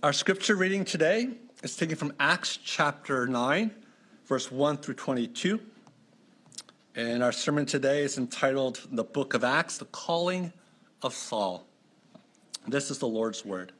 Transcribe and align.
Our 0.00 0.12
scripture 0.12 0.54
reading 0.54 0.84
today 0.84 1.30
is 1.64 1.74
taken 1.74 1.96
from 1.96 2.12
Acts 2.20 2.56
chapter 2.56 3.26
9, 3.26 3.72
verse 4.26 4.48
1 4.48 4.76
through 4.76 4.94
22. 4.94 5.58
And 6.94 7.20
our 7.20 7.32
sermon 7.32 7.66
today 7.66 8.04
is 8.04 8.16
entitled 8.16 8.86
The 8.92 9.02
Book 9.02 9.34
of 9.34 9.42
Acts, 9.42 9.78
The 9.78 9.86
Calling 9.86 10.52
of 11.02 11.14
Saul. 11.14 11.66
This 12.68 12.92
is 12.92 13.00
the 13.00 13.08
Lord's 13.08 13.44
word. 13.44 13.72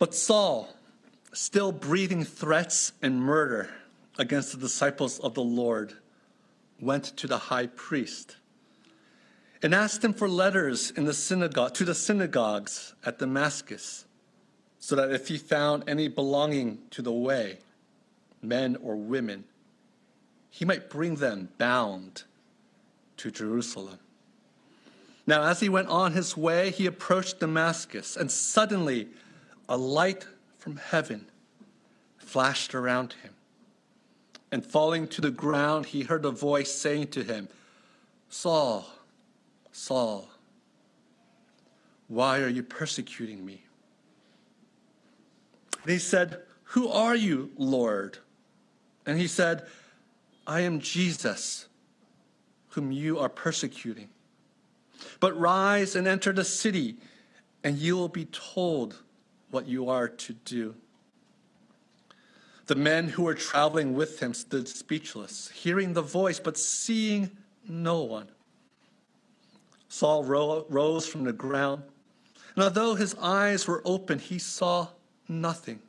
But 0.00 0.12
Saul, 0.12 0.68
still 1.32 1.70
breathing 1.70 2.24
threats 2.24 2.94
and 3.00 3.20
murder 3.20 3.70
against 4.18 4.50
the 4.50 4.58
disciples 4.58 5.20
of 5.20 5.34
the 5.34 5.44
Lord, 5.44 5.92
went 6.80 7.16
to 7.16 7.28
the 7.28 7.38
high 7.38 7.68
priest 7.68 8.38
and 9.62 9.74
asked 9.74 10.04
him 10.04 10.12
for 10.12 10.28
letters 10.28 10.90
in 10.90 11.04
the 11.04 11.14
synagogue 11.14 11.74
to 11.74 11.84
the 11.84 11.94
synagogues 11.94 12.94
at 13.04 13.18
Damascus, 13.18 14.04
so 14.78 14.94
that 14.96 15.10
if 15.10 15.28
he 15.28 15.38
found 15.38 15.84
any 15.88 16.08
belonging 16.08 16.78
to 16.90 17.02
the 17.02 17.12
way, 17.12 17.58
men 18.42 18.76
or 18.82 18.96
women, 18.96 19.44
he 20.50 20.64
might 20.64 20.88
bring 20.88 21.16
them 21.16 21.48
bound 21.58 22.22
to 23.16 23.30
Jerusalem. 23.30 23.98
Now, 25.26 25.42
as 25.42 25.60
he 25.60 25.68
went 25.68 25.88
on 25.88 26.12
his 26.12 26.36
way, 26.36 26.70
he 26.70 26.86
approached 26.86 27.40
Damascus, 27.40 28.16
and 28.16 28.30
suddenly 28.30 29.08
a 29.68 29.76
light 29.76 30.26
from 30.56 30.76
heaven 30.76 31.26
flashed 32.18 32.74
around 32.74 33.14
him. 33.22 33.32
And 34.52 34.64
falling 34.64 35.08
to 35.08 35.20
the 35.20 35.30
ground, 35.30 35.86
he 35.86 36.02
heard 36.02 36.24
a 36.24 36.30
voice 36.30 36.72
saying 36.72 37.08
to 37.08 37.24
him, 37.24 37.48
Saul, 38.28 38.86
Saul, 39.76 40.26
why 42.08 42.40
are 42.40 42.48
you 42.48 42.62
persecuting 42.62 43.44
me? 43.44 43.62
And 45.82 45.92
he 45.92 45.98
said, 45.98 46.38
Who 46.64 46.88
are 46.88 47.14
you, 47.14 47.50
Lord? 47.58 48.16
And 49.04 49.20
he 49.20 49.26
said, 49.26 49.66
I 50.46 50.60
am 50.60 50.80
Jesus, 50.80 51.68
whom 52.70 52.90
you 52.90 53.18
are 53.18 53.28
persecuting. 53.28 54.08
But 55.20 55.38
rise 55.38 55.94
and 55.94 56.08
enter 56.08 56.32
the 56.32 56.42
city, 56.42 56.96
and 57.62 57.76
you 57.76 57.98
will 57.98 58.08
be 58.08 58.24
told 58.24 59.02
what 59.50 59.68
you 59.68 59.90
are 59.90 60.08
to 60.08 60.32
do. 60.32 60.74
The 62.64 62.76
men 62.76 63.08
who 63.08 63.24
were 63.24 63.34
traveling 63.34 63.94
with 63.94 64.20
him 64.20 64.32
stood 64.32 64.68
speechless, 64.68 65.50
hearing 65.50 65.92
the 65.92 66.00
voice, 66.00 66.40
but 66.40 66.56
seeing 66.56 67.30
no 67.68 68.02
one. 68.02 68.28
Saul 69.96 70.24
rose 70.24 71.06
from 71.06 71.24
the 71.24 71.32
ground, 71.32 71.82
and 72.54 72.62
although 72.64 72.96
his 72.96 73.14
eyes 73.14 73.66
were 73.66 73.80
open, 73.86 74.18
he 74.18 74.38
saw 74.38 74.88
nothing. 75.26 75.80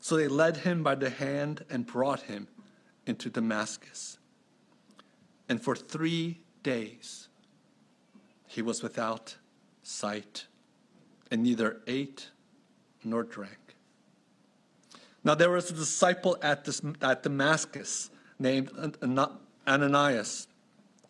So 0.00 0.16
they 0.16 0.26
led 0.26 0.56
him 0.56 0.82
by 0.82 0.96
the 0.96 1.08
hand 1.08 1.64
and 1.70 1.86
brought 1.86 2.22
him 2.22 2.48
into 3.06 3.30
Damascus. 3.30 4.18
And 5.48 5.62
for 5.62 5.76
three 5.76 6.40
days 6.64 7.28
he 8.48 8.60
was 8.60 8.82
without 8.82 9.36
sight, 9.84 10.46
and 11.30 11.44
neither 11.44 11.82
ate 11.86 12.30
nor 13.04 13.22
drank. 13.22 13.76
Now 15.22 15.36
there 15.36 15.50
was 15.50 15.70
a 15.70 15.74
disciple 15.74 16.38
at, 16.42 16.64
this, 16.64 16.82
at 17.00 17.22
Damascus 17.22 18.10
named 18.40 18.72
Ananias. 19.64 20.48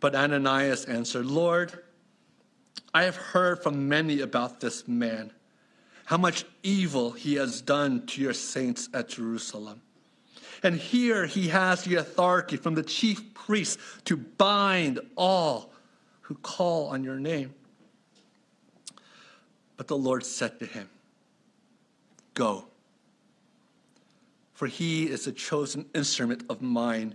But 0.00 0.14
Ananias 0.14 0.86
answered, 0.86 1.26
Lord, 1.26 1.78
I 2.92 3.04
have 3.04 3.16
heard 3.16 3.62
from 3.62 3.88
many 3.88 4.20
about 4.20 4.60
this 4.60 4.88
man, 4.88 5.32
how 6.06 6.16
much 6.16 6.44
evil 6.62 7.12
he 7.12 7.34
has 7.34 7.60
done 7.60 8.06
to 8.06 8.20
your 8.20 8.32
saints 8.32 8.88
at 8.92 9.10
Jerusalem. 9.10 9.82
And 10.62 10.76
here 10.76 11.26
he 11.26 11.48
has 11.48 11.84
the 11.84 11.96
authority 11.96 12.56
from 12.56 12.74
the 12.74 12.82
chief 12.82 13.32
priests 13.34 13.78
to 14.06 14.16
bind 14.16 15.00
all 15.16 15.72
who 16.22 16.34
call 16.36 16.88
on 16.88 17.04
your 17.04 17.18
name. 17.18 17.54
But 19.76 19.88
the 19.88 19.96
Lord 19.96 20.24
said 20.24 20.58
to 20.58 20.66
him, 20.66 20.88
Go, 22.34 22.66
for 24.52 24.66
he 24.66 25.08
is 25.08 25.26
a 25.26 25.32
chosen 25.32 25.86
instrument 25.94 26.44
of 26.48 26.60
mine 26.60 27.14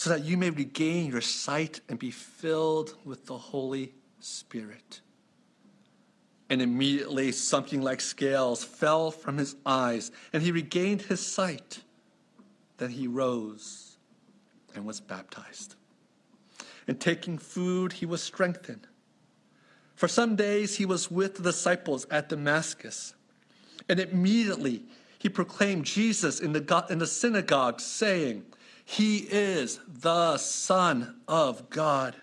so 0.00 0.08
that 0.08 0.24
you 0.24 0.38
may 0.38 0.48
regain 0.48 1.10
your 1.10 1.20
sight 1.20 1.82
and 1.90 1.98
be 1.98 2.10
filled 2.10 2.94
with 3.04 3.26
the 3.26 3.36
Holy 3.36 3.92
Spirit. 4.18 5.02
And 6.48 6.62
immediately 6.62 7.32
something 7.32 7.82
like 7.82 8.00
scales 8.00 8.64
fell 8.64 9.10
from 9.10 9.36
his 9.36 9.56
eyes, 9.66 10.10
and 10.32 10.42
he 10.42 10.52
regained 10.52 11.02
his 11.02 11.20
sight. 11.20 11.82
Then 12.78 12.88
he 12.88 13.08
rose 13.08 13.98
and 14.74 14.86
was 14.86 15.00
baptized. 15.00 15.74
And 16.88 16.98
taking 16.98 17.36
food, 17.36 17.92
he 17.92 18.06
was 18.06 18.22
strengthened. 18.22 18.86
For 19.96 20.08
some 20.08 20.34
days 20.34 20.76
he 20.76 20.86
was 20.86 21.10
with 21.10 21.36
the 21.36 21.42
disciples 21.42 22.06
at 22.10 22.30
Damascus, 22.30 23.12
and 23.86 24.00
immediately 24.00 24.84
he 25.18 25.28
proclaimed 25.28 25.84
Jesus 25.84 26.40
in 26.40 26.54
the, 26.54 26.86
in 26.88 27.00
the 27.00 27.06
synagogue, 27.06 27.82
saying, 27.82 28.46
he 28.90 29.18
is 29.18 29.78
the 29.86 30.36
Son 30.36 31.20
of 31.28 31.70
God. 31.70 32.16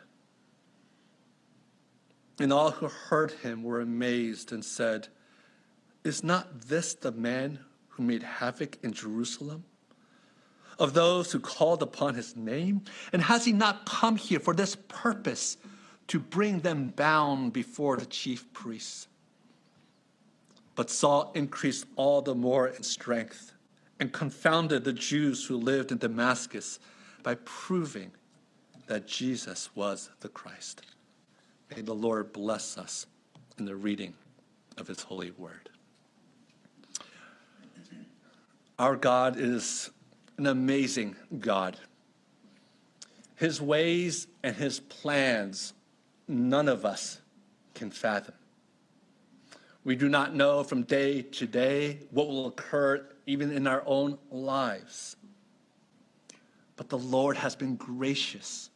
And 2.41 2.51
all 2.51 2.71
who 2.71 2.87
heard 2.87 3.31
him 3.31 3.63
were 3.63 3.79
amazed 3.79 4.51
and 4.51 4.65
said, 4.65 5.07
Is 6.03 6.25
not 6.25 6.63
this 6.63 6.93
the 6.93 7.13
man 7.13 7.59
who 7.87 8.03
made 8.03 8.21
havoc 8.21 8.79
in 8.83 8.91
Jerusalem? 8.91 9.63
Of 10.77 10.93
those 10.93 11.31
who 11.31 11.39
called 11.39 11.81
upon 11.81 12.15
his 12.15 12.35
name? 12.35 12.81
And 13.13 13.21
has 13.21 13.45
he 13.45 13.53
not 13.53 13.85
come 13.85 14.17
here 14.17 14.41
for 14.41 14.53
this 14.53 14.75
purpose, 14.89 15.55
to 16.07 16.19
bring 16.19 16.59
them 16.59 16.89
bound 16.89 17.53
before 17.53 17.95
the 17.95 18.05
chief 18.05 18.51
priests? 18.51 19.07
But 20.75 20.89
Saul 20.89 21.31
increased 21.33 21.85
all 21.95 22.21
the 22.21 22.35
more 22.35 22.67
in 22.67 22.83
strength 22.83 23.53
and 23.99 24.11
confounded 24.11 24.83
the 24.83 24.93
Jews 24.93 25.45
who 25.45 25.57
lived 25.57 25.91
in 25.91 25.97
Damascus 25.97 26.79
by 27.23 27.35
proving 27.45 28.11
that 28.87 29.07
Jesus 29.07 29.69
was 29.75 30.09
the 30.21 30.29
Christ. 30.29 30.81
May 31.75 31.81
the 31.81 31.93
Lord 31.93 32.31
bless 32.31 32.77
us 32.77 33.05
in 33.57 33.65
the 33.65 33.75
reading 33.75 34.13
of 34.77 34.87
his 34.87 35.01
holy 35.01 35.31
word. 35.31 35.69
Our 38.79 38.95
God 38.95 39.37
is 39.37 39.89
an 40.37 40.45
amazing 40.45 41.15
God. 41.39 41.77
His 43.35 43.59
ways 43.61 44.27
and 44.43 44.55
his 44.55 44.79
plans, 44.79 45.73
none 46.27 46.67
of 46.69 46.85
us 46.85 47.19
can 47.73 47.89
fathom. 47.89 48.35
We 49.83 49.95
do 49.95 50.09
not 50.09 50.35
know 50.35 50.63
from 50.63 50.83
day 50.83 51.21
to 51.23 51.47
day 51.47 51.99
what 52.11 52.27
will 52.27 52.47
occur 52.47 53.07
even 53.27 53.51
in 53.51 53.67
our 53.67 53.83
own 53.85 54.17
lives. 54.31 55.17
But 56.77 56.89
the 56.89 56.97
Lord 56.97 57.37
has 57.37 57.55
been 57.55 57.75
gracious 57.75 58.71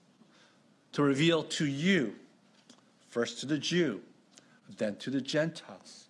to 0.91 1.01
reveal 1.01 1.43
to 1.43 1.65
you, 1.65 2.13
first 3.09 3.39
to 3.39 3.45
the 3.45 3.57
Jew, 3.57 4.01
then 4.77 4.97
to 4.97 5.09
the 5.09 5.21
Gentiles, 5.21 6.09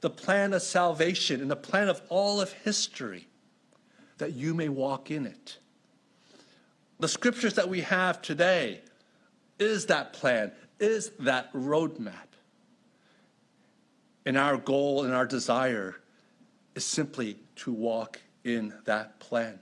the 0.00 0.10
plan 0.10 0.52
of 0.52 0.62
salvation 0.62 1.40
and 1.40 1.50
the 1.50 1.56
plan 1.56 1.88
of 1.88 2.02
all 2.08 2.40
of 2.40 2.52
history, 2.52 3.28
that 4.18 4.32
you 4.32 4.54
may 4.54 4.68
walk 4.68 5.10
in 5.10 5.24
it. 5.24 5.58
The 6.98 7.08
scriptures 7.08 7.54
that 7.54 7.68
we 7.68 7.82
have 7.82 8.20
today 8.20 8.80
is 9.60 9.86
that 9.86 10.12
plan, 10.12 10.50
is 10.80 11.10
that 11.20 11.52
roadmap. 11.52 12.12
And 14.26 14.36
our 14.36 14.56
goal 14.56 15.04
and 15.04 15.14
our 15.14 15.26
desire 15.26 15.96
is 16.74 16.84
simply 16.84 17.38
to 17.58 17.72
walk 17.72 18.20
in 18.44 18.72
that 18.84 19.20
plan. 19.20 19.60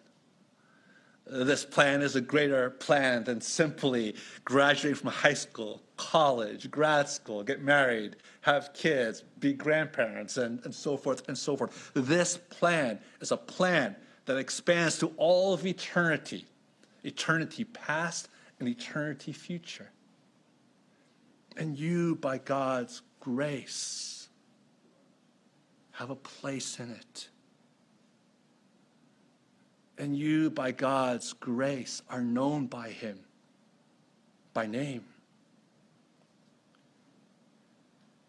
This 1.26 1.64
plan 1.64 2.02
is 2.02 2.14
a 2.14 2.20
greater 2.20 2.70
plan 2.70 3.24
than 3.24 3.40
simply 3.40 4.14
graduating 4.44 4.94
from 4.94 5.10
high 5.10 5.34
school, 5.34 5.82
college, 5.96 6.70
grad 6.70 7.08
school, 7.08 7.42
get 7.42 7.62
married, 7.62 8.16
have 8.42 8.72
kids, 8.74 9.24
be 9.40 9.52
grandparents, 9.52 10.36
and, 10.36 10.64
and 10.64 10.72
so 10.72 10.96
forth 10.96 11.28
and 11.28 11.36
so 11.36 11.56
forth. 11.56 11.90
This 11.94 12.38
plan 12.50 13.00
is 13.20 13.32
a 13.32 13.36
plan 13.36 13.96
that 14.26 14.36
expands 14.36 14.98
to 14.98 15.08
all 15.16 15.52
of 15.52 15.66
eternity 15.66 16.46
eternity 17.06 17.64
past 17.64 18.28
and 18.58 18.68
eternity 18.68 19.32
future. 19.32 19.90
And 21.56 21.78
you, 21.78 22.16
by 22.16 22.38
God's 22.38 23.02
grace, 23.20 24.28
have 25.92 26.10
a 26.10 26.16
place 26.16 26.78
in 26.78 26.90
it. 26.90 27.28
And 29.98 30.16
you, 30.16 30.50
by 30.50 30.72
God's 30.72 31.32
grace, 31.32 32.02
are 32.10 32.20
known 32.20 32.66
by 32.66 32.90
Him 32.90 33.20
by 34.56 34.66
name. 34.66 35.04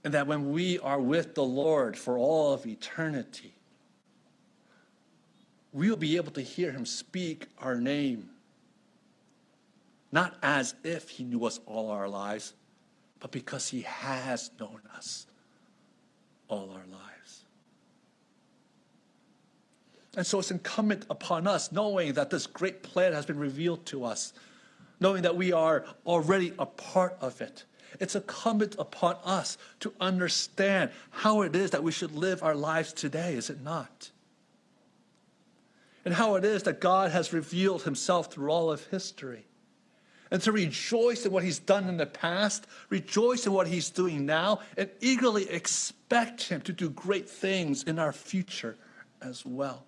And 0.03 0.13
that 0.13 0.27
when 0.27 0.51
we 0.51 0.77
are 0.79 0.99
with 0.99 1.35
the 1.35 1.43
Lord 1.43 1.97
for 1.97 2.17
all 2.17 2.53
of 2.53 2.65
eternity, 2.65 3.53
we 5.71 5.89
will 5.89 5.95
be 5.95 6.17
able 6.17 6.31
to 6.33 6.41
hear 6.41 6.73
Him 6.73 6.85
speak 6.85 7.47
our 7.59 7.75
name. 7.75 8.29
Not 10.11 10.35
as 10.43 10.75
if 10.83 11.09
He 11.09 11.23
knew 11.23 11.45
us 11.45 11.61
all 11.65 11.91
our 11.91 12.09
lives, 12.09 12.53
but 13.21 13.31
because 13.31 13.69
He 13.69 13.83
has 13.83 14.51
known 14.59 14.81
us 14.97 15.27
all 16.49 16.71
our 16.71 16.85
lives. 16.91 17.16
And 20.17 20.25
so 20.25 20.39
it's 20.39 20.49
incumbent 20.49 21.05
upon 21.11 21.45
us, 21.45 21.71
knowing 21.71 22.13
that 22.13 22.31
this 22.31 22.47
great 22.47 22.81
plan 22.81 23.13
has 23.13 23.27
been 23.27 23.37
revealed 23.37 23.85
to 23.85 24.03
us, 24.03 24.33
knowing 24.99 25.21
that 25.21 25.37
we 25.37 25.53
are 25.53 25.85
already 26.07 26.53
a 26.57 26.65
part 26.65 27.15
of 27.21 27.39
it. 27.39 27.65
It's 27.99 28.15
incumbent 28.15 28.75
upon 28.79 29.17
us 29.23 29.59
to 29.81 29.93
understand 30.01 30.89
how 31.11 31.43
it 31.43 31.55
is 31.55 31.69
that 31.69 31.83
we 31.83 31.91
should 31.91 32.13
live 32.13 32.41
our 32.41 32.55
lives 32.55 32.93
today, 32.93 33.35
is 33.35 33.51
it 33.51 33.61
not? 33.61 34.09
And 36.03 36.15
how 36.15 36.33
it 36.33 36.43
is 36.43 36.63
that 36.63 36.81
God 36.81 37.11
has 37.11 37.31
revealed 37.31 37.83
himself 37.83 38.33
through 38.33 38.49
all 38.49 38.71
of 38.71 38.87
history. 38.87 39.45
And 40.31 40.41
to 40.41 40.51
rejoice 40.51 41.27
in 41.27 41.31
what 41.31 41.43
he's 41.43 41.59
done 41.59 41.87
in 41.87 41.97
the 41.97 42.07
past, 42.07 42.65
rejoice 42.89 43.45
in 43.45 43.53
what 43.53 43.67
he's 43.67 43.91
doing 43.91 44.25
now, 44.25 44.61
and 44.77 44.89
eagerly 44.99 45.47
expect 45.47 46.49
him 46.49 46.61
to 46.61 46.73
do 46.73 46.89
great 46.89 47.29
things 47.29 47.83
in 47.83 47.99
our 47.99 48.11
future 48.11 48.77
as 49.21 49.45
well 49.45 49.85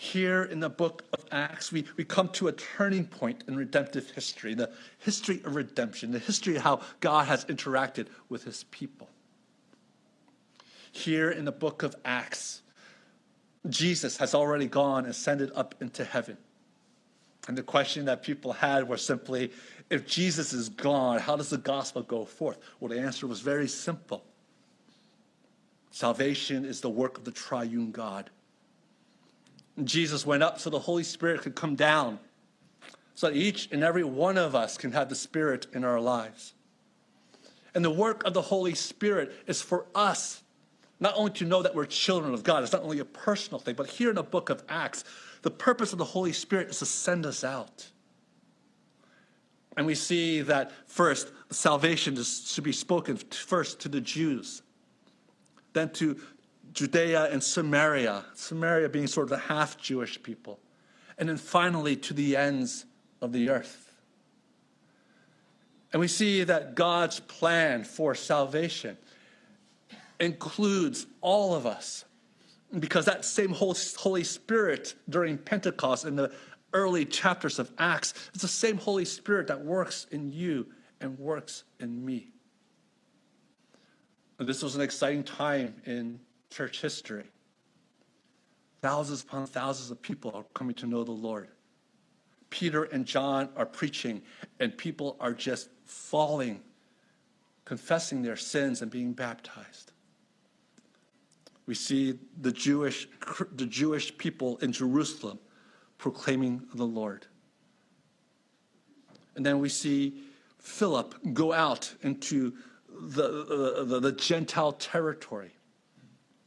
here 0.00 0.44
in 0.44 0.60
the 0.60 0.70
book 0.70 1.04
of 1.12 1.26
Acts, 1.30 1.70
we, 1.70 1.84
we 1.98 2.04
come 2.04 2.30
to 2.30 2.48
a 2.48 2.52
turning 2.52 3.04
point 3.04 3.44
in 3.46 3.54
redemptive 3.54 4.10
history, 4.12 4.54
the 4.54 4.70
history 4.96 5.42
of 5.44 5.54
redemption, 5.54 6.10
the 6.10 6.18
history 6.18 6.56
of 6.56 6.62
how 6.62 6.80
God 7.00 7.28
has 7.28 7.44
interacted 7.44 8.06
with 8.30 8.44
his 8.44 8.64
people. 8.64 9.10
Here 10.90 11.30
in 11.30 11.44
the 11.44 11.52
book 11.52 11.82
of 11.82 11.94
Acts, 12.02 12.62
Jesus 13.68 14.16
has 14.16 14.34
already 14.34 14.68
gone, 14.68 15.04
ascended 15.04 15.52
up 15.54 15.74
into 15.82 16.02
heaven. 16.02 16.38
And 17.46 17.58
the 17.58 17.62
question 17.62 18.06
that 18.06 18.22
people 18.22 18.54
had 18.54 18.88
was 18.88 19.04
simply 19.04 19.52
if 19.90 20.06
Jesus 20.06 20.54
is 20.54 20.70
gone, 20.70 21.18
how 21.18 21.36
does 21.36 21.50
the 21.50 21.58
gospel 21.58 22.02
go 22.02 22.24
forth? 22.24 22.56
Well, 22.80 22.88
the 22.88 22.98
answer 22.98 23.26
was 23.26 23.42
very 23.42 23.68
simple 23.68 24.24
salvation 25.90 26.64
is 26.64 26.80
the 26.80 26.88
work 26.88 27.18
of 27.18 27.24
the 27.24 27.32
triune 27.32 27.90
God. 27.90 28.30
Jesus 29.86 30.26
went 30.26 30.42
up 30.42 30.58
so 30.58 30.70
the 30.70 30.78
Holy 30.78 31.04
Spirit 31.04 31.42
could 31.42 31.54
come 31.54 31.74
down, 31.74 32.18
so 33.14 33.28
that 33.28 33.36
each 33.36 33.68
and 33.72 33.82
every 33.82 34.04
one 34.04 34.38
of 34.38 34.54
us 34.54 34.76
can 34.76 34.92
have 34.92 35.08
the 35.08 35.14
Spirit 35.14 35.66
in 35.72 35.84
our 35.84 36.00
lives. 36.00 36.54
And 37.74 37.84
the 37.84 37.90
work 37.90 38.24
of 38.24 38.34
the 38.34 38.42
Holy 38.42 38.74
Spirit 38.74 39.32
is 39.46 39.62
for 39.62 39.86
us 39.94 40.42
not 40.98 41.14
only 41.16 41.32
to 41.32 41.46
know 41.46 41.62
that 41.62 41.74
we're 41.74 41.86
children 41.86 42.34
of 42.34 42.42
God, 42.42 42.62
it's 42.62 42.72
not 42.72 42.82
only 42.82 42.98
a 42.98 43.04
personal 43.04 43.58
thing, 43.58 43.74
but 43.74 43.88
here 43.88 44.10
in 44.10 44.16
the 44.16 44.22
book 44.22 44.50
of 44.50 44.62
Acts, 44.68 45.04
the 45.42 45.50
purpose 45.50 45.92
of 45.92 45.98
the 45.98 46.04
Holy 46.04 46.32
Spirit 46.32 46.68
is 46.68 46.78
to 46.80 46.86
send 46.86 47.24
us 47.24 47.42
out. 47.42 47.88
And 49.76 49.86
we 49.86 49.94
see 49.94 50.42
that 50.42 50.72
first, 50.86 51.32
salvation 51.50 52.16
is 52.18 52.52
to 52.54 52.62
be 52.62 52.72
spoken 52.72 53.16
first 53.16 53.80
to 53.80 53.88
the 53.88 54.00
Jews, 54.00 54.62
then 55.72 55.90
to 55.90 56.20
Judea 56.72 57.24
and 57.30 57.42
Samaria, 57.42 58.24
Samaria 58.34 58.88
being 58.88 59.06
sort 59.06 59.24
of 59.24 59.30
the 59.30 59.38
half 59.38 59.76
Jewish 59.78 60.22
people, 60.22 60.60
and 61.18 61.28
then 61.28 61.36
finally 61.36 61.96
to 61.96 62.14
the 62.14 62.36
ends 62.36 62.86
of 63.20 63.32
the 63.32 63.50
earth. 63.50 63.92
And 65.92 66.00
we 66.00 66.08
see 66.08 66.44
that 66.44 66.74
God's 66.74 67.20
plan 67.20 67.84
for 67.84 68.14
salvation 68.14 68.96
includes 70.20 71.06
all 71.20 71.54
of 71.54 71.66
us. 71.66 72.04
Because 72.78 73.06
that 73.06 73.24
same 73.24 73.50
Holy 73.50 74.22
Spirit 74.22 74.94
during 75.08 75.36
Pentecost 75.38 76.04
in 76.04 76.14
the 76.14 76.32
early 76.72 77.04
chapters 77.04 77.58
of 77.58 77.72
Acts 77.78 78.14
is 78.32 78.42
the 78.42 78.48
same 78.48 78.78
Holy 78.78 79.04
Spirit 79.04 79.48
that 79.48 79.64
works 79.64 80.06
in 80.12 80.30
you 80.30 80.68
and 81.00 81.18
works 81.18 81.64
in 81.80 82.04
me. 82.04 82.28
This 84.38 84.62
was 84.62 84.76
an 84.76 84.82
exciting 84.82 85.24
time 85.24 85.74
in 85.84 86.20
church 86.50 86.80
history. 86.80 87.24
Thousands 88.82 89.22
upon 89.22 89.46
thousands 89.46 89.90
of 89.90 90.02
people 90.02 90.32
are 90.34 90.44
coming 90.54 90.74
to 90.76 90.86
know 90.86 91.04
the 91.04 91.12
Lord. 91.12 91.48
Peter 92.50 92.84
and 92.84 93.06
John 93.06 93.48
are 93.56 93.66
preaching, 93.66 94.22
and 94.58 94.76
people 94.76 95.16
are 95.20 95.32
just 95.32 95.68
falling, 95.84 96.60
confessing 97.64 98.22
their 98.22 98.36
sins, 98.36 98.82
and 98.82 98.90
being 98.90 99.12
baptized. 99.12 99.92
We 101.66 101.74
see 101.74 102.18
the 102.40 102.50
Jewish, 102.50 103.06
the 103.54 103.66
Jewish 103.66 104.16
people 104.18 104.56
in 104.58 104.72
Jerusalem 104.72 105.38
proclaiming 105.98 106.62
the 106.74 106.86
Lord. 106.86 107.26
And 109.36 109.46
then 109.46 109.60
we 109.60 109.68
see 109.68 110.24
Philip 110.58 111.14
go 111.32 111.52
out 111.52 111.94
into 112.02 112.54
the, 112.88 113.84
the, 113.86 114.00
the 114.00 114.12
Gentile 114.12 114.72
territory 114.72 115.52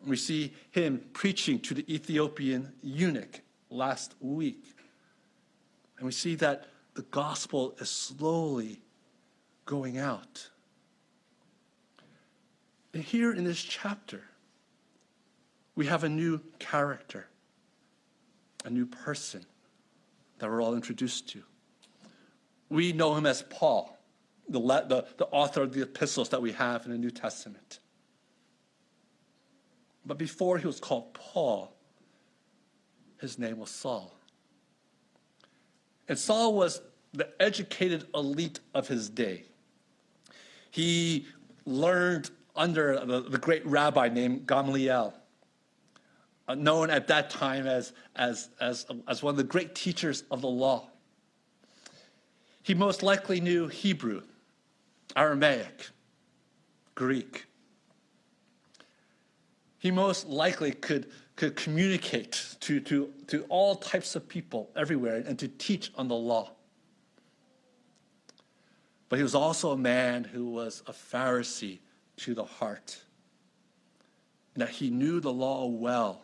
we 0.10 0.18
see 0.18 0.54
him 0.72 1.02
preaching 1.14 1.60
to 1.62 1.74
the 1.74 1.94
Ethiopian 1.94 2.74
eunuch 2.82 3.42
last 3.70 4.16
week. 4.20 4.66
And 5.98 6.06
we 6.06 6.12
see 6.12 6.36
that 6.36 6.66
the 6.94 7.04
gospel 7.04 7.76
is 7.80 7.90
slowly 7.90 8.82
going 9.66 9.98
out. 9.98 10.50
And 12.94 13.04
here 13.04 13.34
in 13.34 13.44
this 13.44 13.62
chapter, 13.62 14.22
we 15.76 15.88
have 15.88 16.04
a 16.04 16.10
new 16.10 16.40
character, 16.60 17.28
a 18.66 18.70
new 18.70 18.86
person 18.86 19.44
that 20.40 20.50
we're 20.50 20.62
all 20.62 20.76
introduced 20.76 21.30
to. 21.30 21.42
We 22.70 22.92
know 22.92 23.16
him 23.16 23.26
as 23.26 23.44
Paul, 23.44 23.98
the, 24.48 24.60
the, 24.60 25.06
the 25.18 25.26
author 25.28 25.64
of 25.64 25.74
the 25.74 25.82
epistles 25.82 26.30
that 26.30 26.42
we 26.42 26.52
have 26.52 26.86
in 26.86 26.92
the 26.92 26.98
New 26.98 27.12
Testament. 27.12 27.80
But 30.06 30.18
before 30.18 30.58
he 30.58 30.68
was 30.68 30.80
called 30.80 31.14
Paul, 31.14 31.74
his 33.20 33.40
name 33.40 33.60
was 33.60 33.70
Saul. 33.70 34.14
And 36.10 36.20
Saul 36.20 36.54
was 36.54 36.82
the 37.14 37.30
educated 37.42 38.06
elite 38.14 38.60
of 38.74 38.88
his 38.88 39.10
day. 39.10 39.46
He 40.72 41.28
learned 41.66 42.32
under 42.56 43.06
the, 43.06 43.22
the 43.22 43.38
great 43.38 43.66
rabbi 43.66 44.10
named 44.10 44.46
Gamaliel, 44.48 45.14
uh, 46.48 46.56
known 46.56 46.90
at 46.90 47.08
that 47.08 47.30
time 47.30 47.66
as, 47.66 47.94
as, 48.16 48.50
as, 48.60 48.86
as 49.08 49.24
one 49.24 49.32
of 49.32 49.38
the 49.38 49.44
great 49.44 49.74
teachers 49.76 50.24
of 50.30 50.42
the 50.42 50.48
law. 50.48 50.90
He 52.64 52.74
most 52.74 53.04
likely 53.04 53.40
knew 53.40 53.68
Hebrew, 53.68 54.24
Aramaic, 55.16 55.90
Greek, 56.96 57.46
he 59.84 59.92
most 59.92 60.30
likely 60.30 60.72
could, 60.72 61.12
could 61.36 61.58
communicate 61.58 62.56
to, 62.62 62.80
to, 62.80 63.12
to 63.28 63.44
all 63.50 63.76
types 63.76 64.16
of 64.16 64.30
people 64.30 64.70
everywhere 64.78 65.22
and 65.28 65.38
to 65.38 65.50
teach 65.50 65.92
on 65.98 66.08
the 66.08 66.16
law. 66.16 66.52
But 69.10 69.18
he 69.18 69.24
was 69.24 69.36
also 69.36 69.72
a 69.72 69.78
man 69.78 70.24
who 70.24 70.46
was 70.46 70.84
a 70.88 70.94
Pharisee 70.94 71.80
to 72.16 72.34
the 72.34 72.46
heart. 72.46 72.98
and 74.54 74.62
that 74.62 74.70
he 74.70 74.90
knew 74.90 75.20
the 75.20 75.34
law 75.34 75.66
well. 75.66 76.22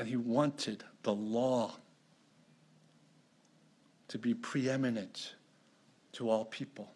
And 0.00 0.08
he 0.08 0.16
wanted 0.16 0.82
the 1.04 1.14
law 1.14 1.76
to 4.08 4.18
be 4.18 4.34
preeminent 4.34 5.36
to 6.14 6.28
all 6.28 6.44
people. 6.44 6.90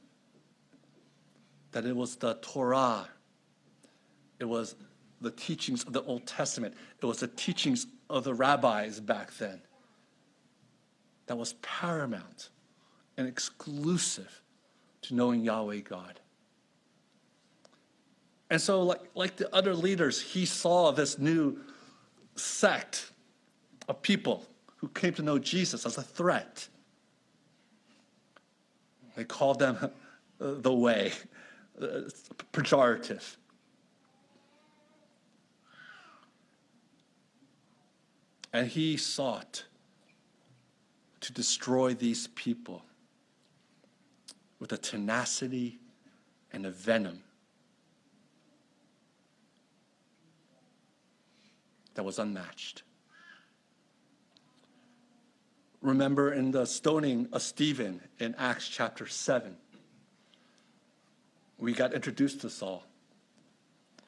That 1.71 1.85
it 1.87 1.95
was 1.95 2.17
the 2.17 2.35
Torah, 2.43 3.07
it 4.39 4.45
was 4.45 4.77
the 5.21 5.31
teachings 5.31 5.85
of 5.85 5.93
the 5.93 6.03
Old 6.03 6.27
Testament, 6.27 6.75
it 7.01 7.07
was 7.07 7.21
the 7.21 7.29
teachings 7.29 7.87
of 8.11 8.25
the 8.25 8.35
rabbis 8.35 9.01
back 9.01 9.33
then 9.39 9.61
that 11.27 11.37
was 11.37 11.55
paramount 11.55 12.51
and 13.17 13.27
exclusive 13.27 14.43
to 15.03 15.15
knowing 15.15 15.43
Yahweh 15.43 15.81
God. 15.81 16.21
And 18.51 18.61
so, 18.61 18.83
like, 18.83 19.01
like 19.15 19.37
the 19.37 19.53
other 19.55 19.75
leaders, 19.75 20.21
he 20.21 20.45
saw 20.45 20.93
this 20.93 21.19
new 21.19 21.61
sect 22.37 23.11
of 23.89 24.03
people 24.03 24.47
who 24.77 24.89
came 24.89 25.15
to 25.15 25.23
know 25.23 25.39
Jesus 25.39 25.87
as 25.87 25.99
a 25.99 26.03
threat. 26.03 26.69
They 29.17 29.25
called 29.25 29.59
them 29.59 29.91
the 30.39 30.73
way, 30.73 31.13
uh, 31.81 32.03
pejorative. 32.53 33.37
And 38.55 38.69
he 38.69 38.97
sought 38.97 39.65
to 41.21 41.33
destroy 41.33 41.93
these 41.93 42.29
people 42.29 42.85
with 44.61 44.71
a 44.71 44.79
tenacity 44.79 45.81
and 46.53 46.65
a 46.65 46.71
venom 46.71 47.25
that 51.95 52.05
was 52.05 52.21
unmatched. 52.21 52.85
Remember 55.83 56.33
in 56.33 56.53
the 56.53 56.65
stoning 56.65 57.27
of 57.33 57.43
Stephen 57.43 58.01
in 58.21 58.37
Acts 58.39 58.69
chapter 58.69 59.09
7, 59.09 59.57
we 61.59 61.73
got 61.73 61.93
introduced 61.93 62.41
to 62.43 62.51
Saul. 62.51 62.85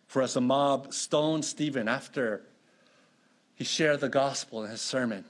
For 0.07 0.23
as 0.23 0.35
the 0.35 0.41
mob 0.41 0.95
stoned 0.95 1.45
Stephen 1.45 1.89
after 1.89 2.45
he 3.57 3.65
shared 3.65 4.01
the 4.01 4.09
gospel 4.09 4.63
in 4.63 4.71
his 4.71 4.83
sermon, 4.83 5.25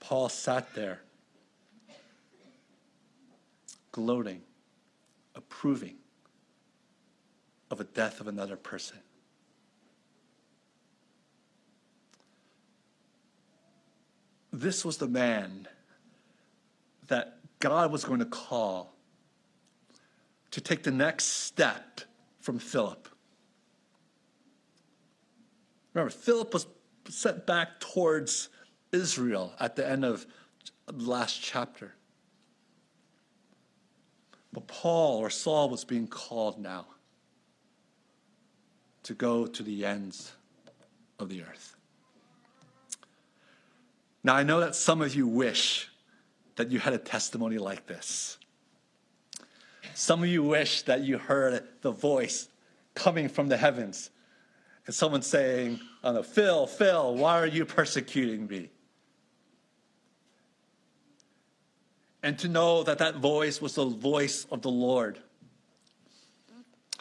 Paul 0.00 0.30
sat 0.30 0.74
there, 0.74 1.00
gloating, 3.92 4.40
approving 5.34 5.96
of 7.70 7.78
the 7.78 7.84
death 7.84 8.20
of 8.20 8.28
another 8.28 8.56
person. 8.56 8.98
This 14.50 14.84
was 14.84 14.96
the 14.96 15.08
man 15.08 15.68
that 17.08 17.38
God 17.58 17.92
was 17.92 18.04
going 18.04 18.20
to 18.20 18.26
call 18.26 18.94
to 20.50 20.60
take 20.60 20.82
the 20.82 20.90
next 20.90 21.24
step 21.24 22.00
from 22.40 22.58
Philip. 22.58 23.08
Remember, 25.94 26.10
Philip 26.10 26.52
was 26.52 26.66
sent 27.08 27.46
back 27.46 27.80
towards 27.80 28.48
Israel 28.92 29.52
at 29.60 29.76
the 29.76 29.88
end 29.88 30.04
of 30.04 30.26
the 30.86 31.08
last 31.08 31.40
chapter. 31.40 31.94
But 34.52 34.66
Paul 34.66 35.18
or 35.18 35.30
Saul 35.30 35.70
was 35.70 35.84
being 35.84 36.06
called 36.06 36.58
now 36.58 36.86
to 39.04 39.14
go 39.14 39.46
to 39.46 39.62
the 39.62 39.84
ends 39.84 40.32
of 41.18 41.28
the 41.28 41.42
earth. 41.42 41.76
Now, 44.22 44.34
I 44.34 44.42
know 44.42 44.60
that 44.60 44.74
some 44.74 45.02
of 45.02 45.14
you 45.14 45.26
wish 45.26 45.88
that 46.56 46.70
you 46.70 46.78
had 46.78 46.94
a 46.94 46.98
testimony 46.98 47.58
like 47.58 47.86
this. 47.86 48.38
Some 49.94 50.22
of 50.22 50.28
you 50.28 50.42
wish 50.42 50.82
that 50.82 51.02
you 51.02 51.18
heard 51.18 51.62
the 51.82 51.90
voice 51.90 52.48
coming 52.94 53.28
from 53.28 53.48
the 53.48 53.56
heavens 53.56 54.10
and 54.86 54.94
someone 54.94 55.22
saying, 55.22 55.80
oh 56.02 56.12
no, 56.12 56.22
Phil, 56.22 56.66
Phil, 56.66 57.14
why 57.14 57.38
are 57.40 57.46
you 57.46 57.64
persecuting 57.64 58.46
me? 58.46 58.70
and 62.24 62.38
to 62.38 62.48
know 62.48 62.82
that 62.82 62.98
that 62.98 63.16
voice 63.16 63.60
was 63.60 63.74
the 63.74 63.84
voice 63.84 64.46
of 64.50 64.62
the 64.62 64.70
Lord. 64.70 65.18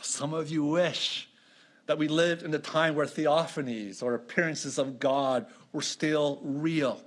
Some 0.01 0.33
of 0.33 0.49
you 0.49 0.65
wish 0.65 1.29
that 1.85 1.97
we 1.97 2.09
lived 2.09 2.43
in 2.43 2.53
a 2.53 2.59
time 2.59 2.93
where 2.93 3.05
theophanies 3.05 4.03
or 4.03 4.15
appearances 4.15 4.77
of 4.77 4.99
God 4.99 5.45
were 5.71 5.81
still 5.81 6.41
real. 6.43 7.01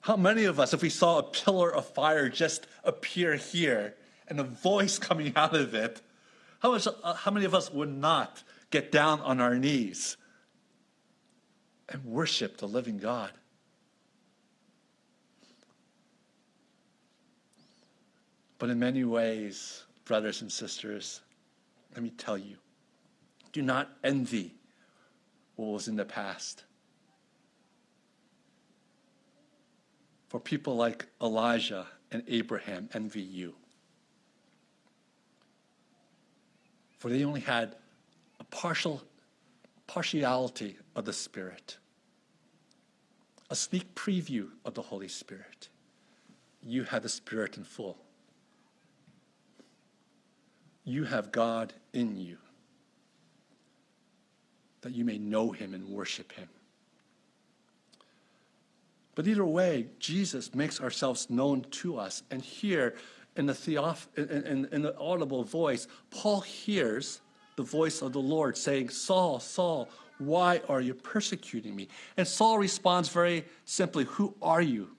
How 0.00 0.16
many 0.16 0.44
of 0.44 0.58
us, 0.58 0.72
if 0.72 0.80
we 0.80 0.88
saw 0.88 1.18
a 1.18 1.22
pillar 1.22 1.72
of 1.72 1.86
fire 1.86 2.30
just 2.30 2.66
appear 2.82 3.36
here 3.36 3.94
and 4.26 4.40
a 4.40 4.44
voice 4.44 4.98
coming 4.98 5.34
out 5.36 5.54
of 5.54 5.74
it, 5.74 6.00
how, 6.60 6.72
much, 6.72 6.86
uh, 6.86 7.12
how 7.12 7.30
many 7.30 7.44
of 7.44 7.54
us 7.54 7.70
would 7.70 7.94
not 7.94 8.42
get 8.70 8.90
down 8.92 9.20
on 9.20 9.40
our 9.40 9.56
knees 9.56 10.16
and 11.88 12.04
worship 12.04 12.56
the 12.56 12.68
living 12.68 12.98
God? 12.98 13.32
But 18.58 18.70
in 18.70 18.78
many 18.78 19.04
ways, 19.04 19.84
brothers 20.04 20.40
and 20.40 20.50
sisters, 20.50 21.20
let 21.94 22.02
me 22.02 22.10
tell 22.10 22.38
you 22.38 22.56
do 23.54 23.62
not 23.62 23.88
envy 24.02 24.52
what 25.54 25.66
was 25.66 25.86
in 25.86 25.94
the 25.94 26.04
past. 26.04 26.64
For 30.28 30.40
people 30.40 30.74
like 30.74 31.06
Elijah 31.22 31.86
and 32.10 32.24
Abraham 32.26 32.88
envy 32.92 33.22
you. 33.22 33.54
For 36.98 37.08
they 37.10 37.24
only 37.24 37.42
had 37.42 37.76
partial 38.54 39.02
partiality 39.86 40.76
of 40.96 41.04
the 41.04 41.12
Spirit, 41.12 41.76
a 43.50 43.56
sneak 43.56 43.94
preview 43.94 44.48
of 44.64 44.74
the 44.74 44.82
Holy 44.82 45.08
Spirit. 45.08 45.68
You 46.62 46.84
had 46.84 47.02
the 47.02 47.08
Spirit 47.08 47.58
in 47.58 47.64
full 47.64 47.98
you 50.84 51.04
have 51.04 51.32
God 51.32 51.72
in 51.92 52.16
you, 52.16 52.36
that 54.82 54.94
you 54.94 55.04
may 55.04 55.18
know 55.18 55.50
him 55.50 55.72
and 55.74 55.88
worship 55.88 56.32
him. 56.32 56.48
But 59.14 59.26
either 59.26 59.44
way, 59.44 59.86
Jesus 59.98 60.54
makes 60.54 60.80
ourselves 60.80 61.30
known 61.30 61.64
to 61.70 61.96
us. 61.96 62.22
And 62.30 62.42
here, 62.42 62.96
in 63.36 63.46
the, 63.46 63.52
theoph- 63.52 64.08
in, 64.16 64.28
in, 64.28 64.68
in 64.72 64.82
the 64.82 64.96
audible 64.98 65.44
voice, 65.44 65.88
Paul 66.10 66.40
hears 66.40 67.20
the 67.56 67.62
voice 67.62 68.02
of 68.02 68.12
the 68.12 68.20
Lord 68.20 68.56
saying, 68.56 68.90
Saul, 68.90 69.40
Saul, 69.40 69.88
why 70.18 70.60
are 70.68 70.80
you 70.80 70.94
persecuting 70.94 71.74
me? 71.74 71.88
And 72.16 72.26
Saul 72.26 72.58
responds 72.58 73.08
very 73.08 73.44
simply, 73.64 74.04
Who 74.04 74.34
are 74.40 74.62
you? 74.62 74.90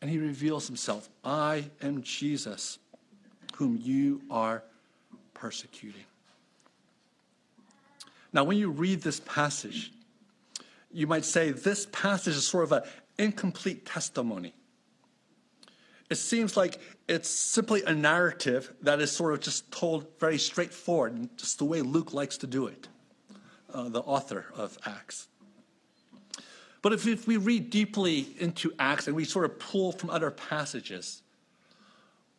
And 0.00 0.10
he 0.10 0.18
reveals 0.18 0.66
himself, 0.66 1.08
I 1.24 1.70
am 1.80 2.02
Jesus, 2.02 2.78
whom 3.54 3.78
you 3.82 4.22
are 4.30 4.62
persecuting. 5.32 6.04
Now, 8.32 8.44
when 8.44 8.58
you 8.58 8.70
read 8.70 9.00
this 9.00 9.20
passage, 9.20 9.92
you 10.92 11.06
might 11.06 11.24
say 11.24 11.52
this 11.52 11.86
passage 11.92 12.34
is 12.34 12.46
sort 12.46 12.64
of 12.64 12.72
an 12.72 12.82
incomplete 13.18 13.86
testimony. 13.86 14.54
It 16.14 16.18
seems 16.18 16.56
like 16.56 16.78
it's 17.08 17.28
simply 17.28 17.82
a 17.82 17.92
narrative 17.92 18.72
that 18.82 19.00
is 19.00 19.10
sort 19.10 19.32
of 19.32 19.40
just 19.40 19.72
told 19.72 20.06
very 20.20 20.38
straightforward, 20.38 21.28
just 21.36 21.58
the 21.58 21.64
way 21.64 21.82
Luke 21.82 22.14
likes 22.14 22.38
to 22.38 22.46
do 22.46 22.68
it, 22.68 22.86
uh, 23.72 23.88
the 23.88 23.98
author 23.98 24.46
of 24.54 24.78
Acts. 24.86 25.26
But 26.82 26.92
if, 26.92 27.04
if 27.08 27.26
we 27.26 27.36
read 27.36 27.68
deeply 27.68 28.28
into 28.38 28.72
Acts 28.78 29.08
and 29.08 29.16
we 29.16 29.24
sort 29.24 29.44
of 29.44 29.58
pull 29.58 29.90
from 29.90 30.08
other 30.08 30.30
passages, 30.30 31.22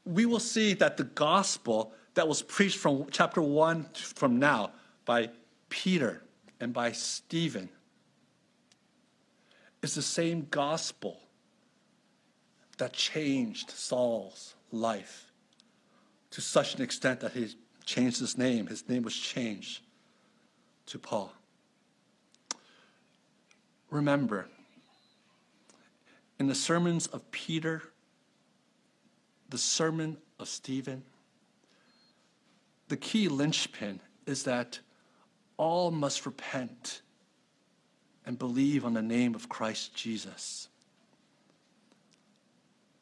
we 0.06 0.26
will 0.26 0.40
see 0.40 0.74
that 0.76 0.96
the 0.96 1.04
gospel 1.04 1.92
that 2.14 2.30
was 2.30 2.42
preached 2.44 2.78
from 2.78 3.08
chapter 3.12 3.42
1 3.42 3.90
from 3.94 4.40
now 4.40 4.72
by 5.04 5.32
Peter 5.68 6.24
and 6.62 6.72
by 6.72 6.94
Stephen 6.94 7.68
is 9.82 9.96
the 9.96 10.02
same 10.02 10.48
gospel 10.50 11.20
that 12.78 12.94
changed 12.94 13.72
Saul's 13.72 14.56
life 14.72 15.32
to 16.32 16.42
such 16.42 16.76
an 16.76 16.82
extent 16.82 17.22
that 17.22 17.32
he 17.32 17.56
changed 17.86 18.20
his 18.20 18.38
name. 18.38 18.68
His 18.68 18.88
name 18.90 19.04
was 19.04 19.16
changed 19.16 19.82
to 20.88 21.00
Paul. 21.00 21.34
Remember, 23.90 24.48
in 26.40 26.48
the 26.48 26.56
sermons 26.56 27.08
of 27.08 27.32
Peter, 27.32 27.84
the 29.50 29.58
sermon 29.58 30.18
of 30.40 30.50
Stephen, 30.50 31.04
the 32.90 32.98
key 32.98 33.30
linchpin 33.30 34.00
is 34.26 34.44
that 34.44 34.80
all 35.58 35.92
must 35.92 36.26
repent 36.26 37.02
and 38.26 38.38
believe 38.38 38.84
on 38.84 38.94
the 38.94 39.02
name 39.02 39.36
of 39.36 39.48
Christ 39.48 39.96
Jesus. 39.96 40.68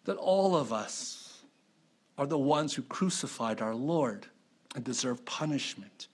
That 0.05 0.17
all 0.17 0.55
of 0.55 0.73
us 0.73 1.43
are 2.17 2.25
the 2.25 2.37
ones 2.37 2.73
who 2.73 2.81
crucified 2.83 3.61
our 3.61 3.75
Lord 3.75 4.27
and 4.75 4.83
deserve 4.83 5.23
punishment. 5.25 6.07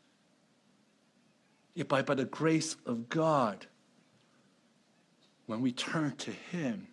Yet 1.73 1.87
by, 1.87 2.01
by 2.01 2.15
the 2.15 2.25
grace 2.25 2.75
of 2.85 3.09
God, 3.09 3.65
when 5.45 5.61
we 5.61 5.71
turn 5.71 6.15
to 6.17 6.31
Him, 6.31 6.87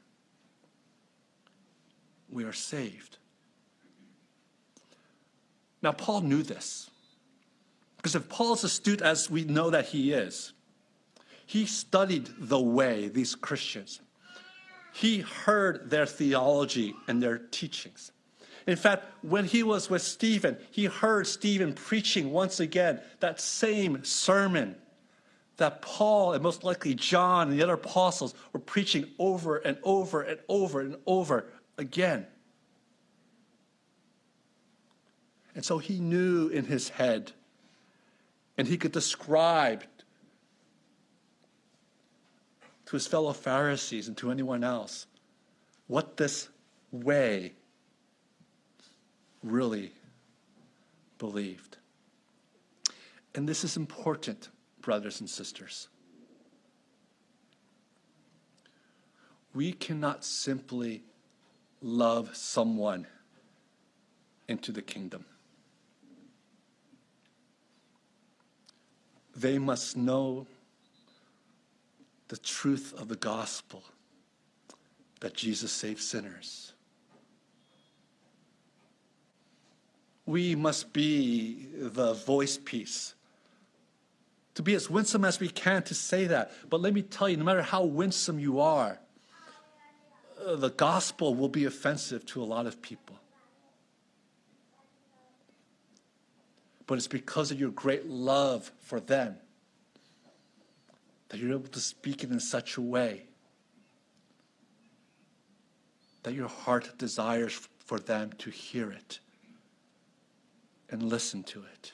we 2.31 2.45
are 2.45 2.53
saved. 2.53 3.19
Now, 5.83 5.93
Paul 5.93 6.23
knew 6.23 6.43
this. 6.43 6.91
Because 7.97 8.15
if 8.15 8.29
Paul's 8.29 8.63
astute 8.63 9.03
as 9.03 9.31
we 9.31 9.45
know 9.45 9.71
that 9.71 9.87
he 9.87 10.13
is, 10.13 10.53
he 11.45 11.67
studied 11.67 12.29
the 12.39 12.61
way, 12.61 13.09
these 13.09 13.35
Christians. 13.35 14.01
He 14.97 15.19
heard 15.19 15.91
their 15.91 16.07
theology 16.07 16.95
and 17.07 17.23
their 17.23 17.37
teachings. 17.37 18.13
In 18.67 18.77
fact, 18.77 19.05
when 19.21 19.45
he 19.45 19.63
was 19.63 19.91
with 19.91 20.01
Stephen, 20.01 20.57
he 20.71 20.87
heard 20.87 21.27
Stephen 21.27 21.75
preaching 21.75 22.33
once 22.33 22.61
again 22.61 23.03
that 23.21 23.39
same 23.39 24.03
sermon 24.05 24.75
that 25.59 25.83
Paul 25.83 26.33
and 26.33 26.43
most 26.43 26.65
likely 26.65 26.95
John 26.95 27.51
and 27.51 27.59
the 27.59 27.63
other 27.63 27.75
apostles 27.75 28.35
were 28.55 28.61
preaching 28.61 29.07
over 29.19 29.59
and 29.59 29.77
over 29.83 30.23
and 30.23 30.41
over 30.49 30.81
and 30.81 30.97
over 31.07 31.45
again. 31.77 32.27
And 35.55 35.63
so 35.63 35.77
he 35.77 36.01
knew 36.01 36.49
in 36.49 36.65
his 36.65 36.89
head, 36.89 37.33
and 38.57 38.67
he 38.67 38.79
could 38.79 38.93
describe 38.93 39.85
to 42.87 42.93
his 42.93 43.07
fellow 43.07 43.33
Pharisees 43.33 44.09
and 44.09 44.17
to 44.17 44.31
anyone 44.31 44.65
else 44.65 45.07
what 45.89 46.17
this 46.17 46.49
way 46.91 47.53
really 49.43 49.93
believed. 51.19 51.77
And 53.35 53.49
this 53.49 53.65
is 53.65 53.77
important, 53.77 54.49
brothers 54.81 55.21
and 55.21 55.29
sisters. 55.29 55.89
We 59.55 59.73
cannot 59.73 60.25
simply 60.25 61.03
love 61.81 62.37
someone 62.37 63.07
into 64.49 64.73
the 64.73 64.83
kingdom. 64.83 65.25
They 69.35 69.59
must 69.59 69.97
know 69.97 70.47
the 72.29 72.37
truth 72.37 72.95
of 72.99 73.09
the 73.09 73.17
gospel 73.17 73.83
that 75.21 75.35
Jesus 75.35 75.73
saves 75.73 76.07
sinners. 76.07 76.73
We 80.27 80.57
must 80.57 80.93
be 80.93 81.69
the 81.77 82.15
voice 82.15 82.59
piece. 82.59 83.15
To 84.55 84.63
be 84.63 84.75
as 84.75 84.91
winsome 84.91 85.25
as 85.25 85.39
we 85.39 85.49
can 85.49 85.83
to 85.85 85.95
say 85.95 86.27
that. 86.27 86.51
But 86.69 86.81
let 86.81 86.95
me 86.95 87.03
tell 87.03 87.29
you, 87.29 87.37
no 87.37 87.45
matter 87.45 87.63
how 87.63 87.85
winsome 87.85 88.39
you 88.39 88.59
are, 88.59 88.99
the 90.45 90.71
gospel 90.71 91.35
will 91.35 91.49
be 91.49 91.65
offensive 91.65 92.27
to 92.27 92.43
a 92.43 92.45
lot 92.45 92.67
of 92.67 92.83
people. 92.83 93.17
But 96.87 96.99
it's 96.99 97.09
because 97.09 97.51
of 97.51 97.61
your 97.61 97.71
great 97.71 98.07
love 98.07 98.71
for 98.81 99.01
them 99.01 99.37
that 101.29 101.41
you're 101.41 101.53
able 101.53 101.69
to 101.69 101.81
speak 101.81 102.23
it 102.23 102.31
in 102.31 102.41
such 102.41 102.77
a 102.77 102.81
way 102.81 103.25
that 106.23 106.35
your 106.35 106.49
heart 106.49 106.99
desires 106.99 107.69
for 107.79 108.01
them 108.01 108.33
to 108.39 108.51
hear 108.51 108.91
it 108.91 109.21
and 110.91 111.03
listen 111.03 111.43
to 111.45 111.63
it. 111.73 111.93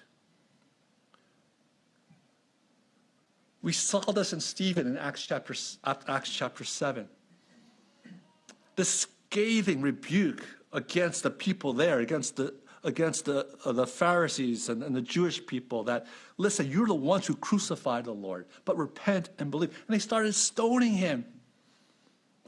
We 3.63 3.73
saw 3.73 4.01
this 4.01 4.33
in 4.33 4.41
Stephen 4.41 4.87
in 4.87 4.97
Acts 4.97 5.25
chapter, 5.27 5.55
uh, 5.85 5.95
Acts 6.09 6.31
chapter 6.31 6.65
7. 6.65 7.09
The 8.77 8.85
scathing 8.85 9.83
rebuke 9.83 10.45
against 10.73 11.23
the 11.23 11.31
people 11.31 11.73
there, 11.73 12.01
against 12.01 12.37
the 12.37 12.55
against 12.85 13.27
the, 13.27 13.47
uh, 13.65 13.73
the 13.73 13.87
Pharisees 13.87 14.69
and, 14.69 14.83
and 14.83 14.95
the 14.95 15.03
Jewish 15.03 15.45
people 15.47 15.85
that, 15.85 16.07
listen, 16.37 16.71
you're 16.71 16.87
the 16.87 16.95
ones 16.95 17.27
who 17.27 17.37
crucified 17.37 18.05
the 18.05 18.13
Lord, 18.13 18.47
but 18.65 18.77
repent 18.77 19.31
and 19.39 19.51
believe. 19.51 19.71
And 19.87 19.95
they 19.95 20.01
started 20.01 20.35
stoning 20.35 20.95
him. 20.95 21.25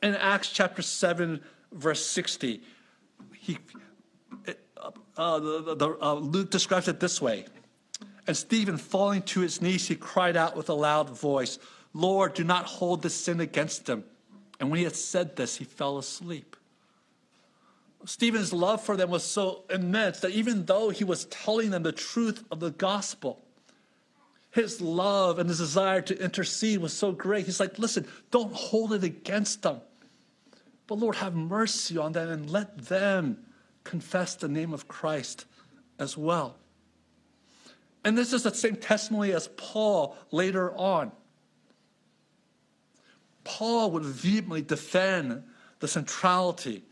In 0.03 0.15
Acts 0.17 0.51
chapter 0.51 0.83
7, 0.83 1.41
verse 1.73 2.05
60, 2.05 2.63
he, 3.39 3.59
uh, 4.47 4.91
uh, 5.17 5.39
the, 5.39 5.75
the, 5.77 5.97
uh, 6.01 6.15
Luke 6.15 6.51
describes 6.51 6.89
it 6.89 7.01
this 7.01 7.23
way. 7.23 7.47
And 8.27 8.37
Stephen, 8.37 8.77
falling 8.77 9.23
to 9.23 9.41
his 9.41 9.63
knees, 9.63 9.87
he 9.87 9.97
cried 9.97 10.37
out 10.37 10.57
with 10.57 10.69
a 10.69 10.75
loud 10.75 11.11
voice, 11.11 11.59
Lord, 11.93 12.35
do 12.35 12.43
not 12.43 12.65
hold 12.65 13.03
this 13.03 13.15
sin 13.15 13.41
against 13.41 13.87
them. 13.87 14.05
And 14.59 14.71
when 14.71 14.79
he 14.79 14.85
had 14.85 14.97
said 14.97 15.37
this, 15.37 15.57
he 15.57 15.65
fell 15.65 15.99
asleep. 15.99 16.57
Stephen's 18.07 18.53
love 18.53 18.83
for 18.83 18.97
them 18.97 19.11
was 19.11 19.25
so 19.25 19.65
immense 19.71 20.21
that 20.21 20.33
even 20.33 20.67
though 20.67 20.91
he 20.91 21.05
was 21.05 21.25
telling 21.27 21.71
them 21.71 21.83
the 21.83 21.93
truth 21.93 22.45
of 22.51 22.61
the 22.61 22.71
gospel, 22.71 23.45
his 24.51 24.81
love 24.81 25.39
and 25.39 25.49
his 25.49 25.59
desire 25.59 26.01
to 26.03 26.23
intercede 26.23 26.81
was 26.81 26.93
so 26.93 27.13
great. 27.13 27.47
He's 27.47 27.61
like, 27.61 27.79
listen, 27.79 28.07
don't 28.31 28.53
hold 28.53 28.93
it 28.93 29.03
against 29.03 29.63
them. 29.63 29.81
But 30.87 30.99
Lord, 30.99 31.17
have 31.17 31.35
mercy 31.35 31.97
on 31.97 32.13
them 32.13 32.29
and 32.29 32.51
let 32.51 32.87
them 32.87 33.39
confess 33.85 34.35
the 34.35 34.49
name 34.49 34.73
of 34.73 34.87
Christ 34.87 35.47
as 35.99 36.17
well. 36.17 36.57
And 38.05 38.19
this 38.19 38.33
is 38.33 38.43
the 38.43 38.55
same 38.55 38.77
testimony 38.77 39.33
as 39.33 39.49
Paul 39.57 40.17
later 40.31 40.73
on. 40.75 41.11
Paul 43.45 43.91
would 43.93 44.05
vehemently 44.05 44.63
defend 44.63 45.43
the 45.81 45.89
centrality 45.89 46.85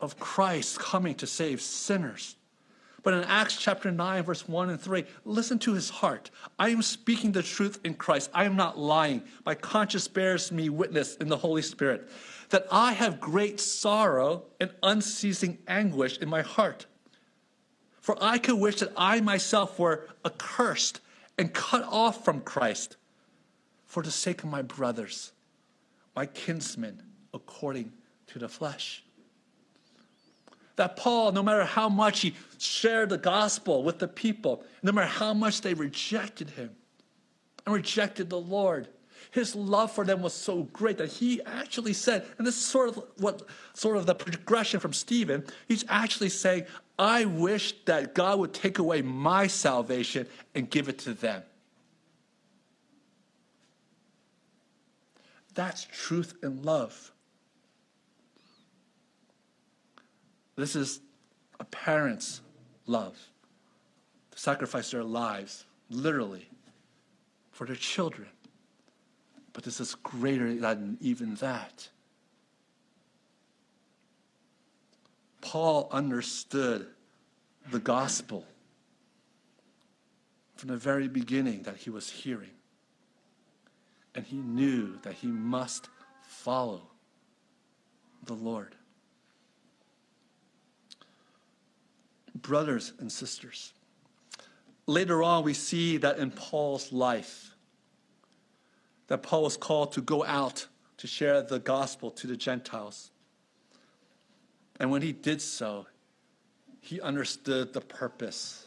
of 0.00 0.18
Christ 0.18 0.78
coming 0.78 1.14
to 1.16 1.26
save 1.26 1.60
sinners. 1.60 2.36
But 3.02 3.14
in 3.14 3.24
Acts 3.24 3.56
chapter 3.56 3.90
9, 3.90 4.24
verse 4.24 4.48
1 4.48 4.70
and 4.70 4.80
3, 4.80 5.04
listen 5.24 5.58
to 5.60 5.72
his 5.72 5.88
heart. 5.88 6.30
I 6.58 6.70
am 6.70 6.82
speaking 6.82 7.32
the 7.32 7.42
truth 7.42 7.78
in 7.84 7.94
Christ. 7.94 8.30
I 8.34 8.44
am 8.44 8.56
not 8.56 8.78
lying. 8.78 9.22
My 9.46 9.54
conscience 9.54 10.08
bears 10.08 10.50
me 10.50 10.68
witness 10.68 11.16
in 11.16 11.28
the 11.28 11.36
Holy 11.36 11.62
Spirit 11.62 12.08
that 12.50 12.66
I 12.72 12.92
have 12.92 13.20
great 13.20 13.60
sorrow 13.60 14.44
and 14.58 14.70
unceasing 14.82 15.58
anguish 15.68 16.18
in 16.18 16.28
my 16.28 16.42
heart. 16.42 16.86
For 18.00 18.16
I 18.20 18.38
could 18.38 18.56
wish 18.56 18.80
that 18.80 18.92
I 18.96 19.20
myself 19.20 19.78
were 19.78 20.08
accursed 20.24 21.00
and 21.36 21.52
cut 21.52 21.84
off 21.84 22.24
from 22.24 22.40
Christ 22.40 22.96
for 23.86 24.02
the 24.02 24.10
sake 24.10 24.42
of 24.42 24.50
my 24.50 24.62
brothers, 24.62 25.32
my 26.16 26.26
kinsmen, 26.26 27.02
according 27.32 27.92
to 28.28 28.38
the 28.38 28.48
flesh 28.48 29.04
that 30.78 30.96
Paul, 30.96 31.32
no 31.32 31.42
matter 31.42 31.64
how 31.64 31.88
much 31.88 32.20
he 32.20 32.34
shared 32.58 33.10
the 33.10 33.18
gospel 33.18 33.82
with 33.82 33.98
the 33.98 34.08
people, 34.08 34.64
no 34.82 34.92
matter 34.92 35.06
how 35.08 35.34
much 35.34 35.60
they 35.60 35.74
rejected 35.74 36.50
him 36.50 36.70
and 37.66 37.74
rejected 37.74 38.30
the 38.30 38.40
Lord, 38.40 38.88
his 39.32 39.54
love 39.54 39.92
for 39.92 40.04
them 40.04 40.22
was 40.22 40.32
so 40.32 40.62
great 40.72 40.98
that 40.98 41.10
he 41.10 41.42
actually 41.42 41.92
said, 41.92 42.24
and 42.38 42.46
this 42.46 42.56
is 42.56 42.64
sort 42.64 42.88
of 42.88 43.04
what 43.18 43.42
sort 43.74 43.96
of 43.96 44.06
the 44.06 44.14
progression 44.14 44.80
from 44.80 44.92
Stephen, 44.92 45.44
he's 45.66 45.84
actually 45.88 46.30
saying, 46.30 46.64
I 46.98 47.24
wish 47.24 47.74
that 47.84 48.14
God 48.14 48.38
would 48.38 48.54
take 48.54 48.78
away 48.78 49.02
my 49.02 49.46
salvation 49.48 50.26
and 50.54 50.70
give 50.70 50.88
it 50.88 50.98
to 51.00 51.12
them. 51.12 51.42
That's 55.54 55.86
truth 55.92 56.34
and 56.42 56.64
love. 56.64 57.12
This 60.58 60.74
is 60.74 61.00
a 61.60 61.64
parent's 61.64 62.40
love 62.86 63.16
to 64.32 64.38
sacrifice 64.38 64.90
their 64.90 65.04
lives, 65.04 65.64
literally, 65.88 66.48
for 67.52 67.64
their 67.64 67.76
children. 67.76 68.26
But 69.52 69.62
this 69.62 69.78
is 69.78 69.94
greater 69.94 70.52
than 70.56 70.98
even 71.00 71.36
that. 71.36 71.88
Paul 75.40 75.88
understood 75.92 76.88
the 77.70 77.78
gospel 77.78 78.44
from 80.56 80.70
the 80.70 80.76
very 80.76 81.06
beginning 81.06 81.62
that 81.62 81.76
he 81.76 81.90
was 81.90 82.10
hearing. 82.10 82.50
And 84.12 84.26
he 84.26 84.38
knew 84.38 84.98
that 85.02 85.14
he 85.14 85.28
must 85.28 85.88
follow 86.26 86.82
the 88.24 88.34
Lord. 88.34 88.74
Brothers 92.42 92.92
and 92.98 93.10
sisters, 93.10 93.72
later 94.86 95.22
on, 95.22 95.44
we 95.44 95.54
see 95.54 95.96
that 95.98 96.18
in 96.18 96.30
Paul's 96.30 96.92
life, 96.92 97.54
that 99.08 99.22
Paul 99.22 99.44
was 99.44 99.56
called 99.56 99.92
to 99.92 100.00
go 100.00 100.24
out 100.24 100.66
to 100.98 101.06
share 101.06 101.42
the 101.42 101.58
gospel 101.58 102.10
to 102.10 102.26
the 102.26 102.36
Gentiles. 102.36 103.10
And 104.80 104.90
when 104.90 105.02
he 105.02 105.12
did 105.12 105.40
so, 105.40 105.86
he 106.80 107.00
understood 107.00 107.72
the 107.72 107.80
purpose 107.80 108.66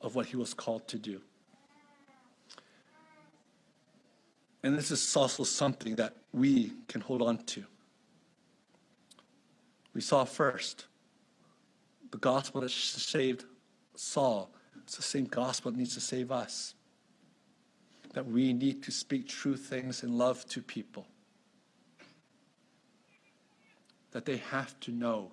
of 0.00 0.14
what 0.14 0.26
he 0.26 0.36
was 0.36 0.54
called 0.54 0.86
to 0.88 0.98
do. 0.98 1.20
And 4.62 4.76
this 4.78 4.90
is 4.90 5.14
also 5.16 5.44
something 5.44 5.96
that 5.96 6.14
we 6.32 6.72
can 6.88 7.00
hold 7.00 7.20
on 7.20 7.38
to. 7.44 7.64
We 9.92 10.00
saw 10.00 10.24
first 10.24 10.86
the 12.14 12.20
gospel 12.20 12.60
that 12.60 12.70
saved 12.70 13.44
Saul. 13.96 14.48
It's 14.84 14.94
the 14.94 15.02
same 15.02 15.24
gospel 15.24 15.72
that 15.72 15.76
needs 15.76 15.94
to 15.94 16.00
save 16.00 16.30
us. 16.30 16.76
That 18.12 18.24
we 18.24 18.52
need 18.52 18.84
to 18.84 18.92
speak 18.92 19.26
true 19.26 19.56
things 19.56 20.04
in 20.04 20.16
love 20.16 20.46
to 20.50 20.62
people. 20.62 21.08
That 24.12 24.26
they 24.26 24.36
have 24.36 24.78
to 24.80 24.92
know, 24.92 25.32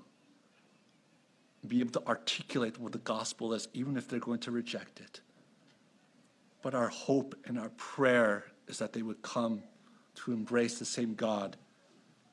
be 1.67 1.81
able 1.81 1.91
to 1.91 2.07
articulate 2.07 2.79
what 2.79 2.93
the 2.93 2.97
gospel 2.97 3.53
is, 3.53 3.67
even 3.75 3.95
if 3.95 4.07
they're 4.07 4.19
going 4.19 4.39
to 4.39 4.49
reject 4.49 5.01
it. 5.01 5.21
But 6.63 6.73
our 6.73 6.87
hope 6.87 7.35
and 7.45 7.59
our 7.59 7.69
prayer 7.77 8.45
is 8.67 8.79
that 8.79 8.91
they 8.91 9.03
would 9.03 9.21
come 9.21 9.61
to 10.15 10.31
embrace 10.31 10.79
the 10.79 10.85
same 10.85 11.13
God 11.13 11.57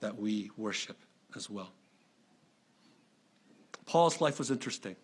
that 0.00 0.16
we 0.18 0.50
worship 0.56 0.96
as 1.36 1.50
well. 1.50 1.74
Paul's 3.88 4.20
life 4.20 4.38
was 4.38 4.50
interesting 4.50 4.96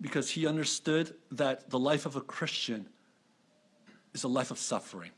because 0.00 0.30
he 0.30 0.46
understood 0.46 1.14
that 1.32 1.68
the 1.68 1.78
life 1.78 2.06
of 2.06 2.16
a 2.16 2.22
Christian 2.22 2.86
is 4.14 4.24
a 4.24 4.28
life 4.28 4.50
of 4.50 4.58
suffering. 4.58 5.10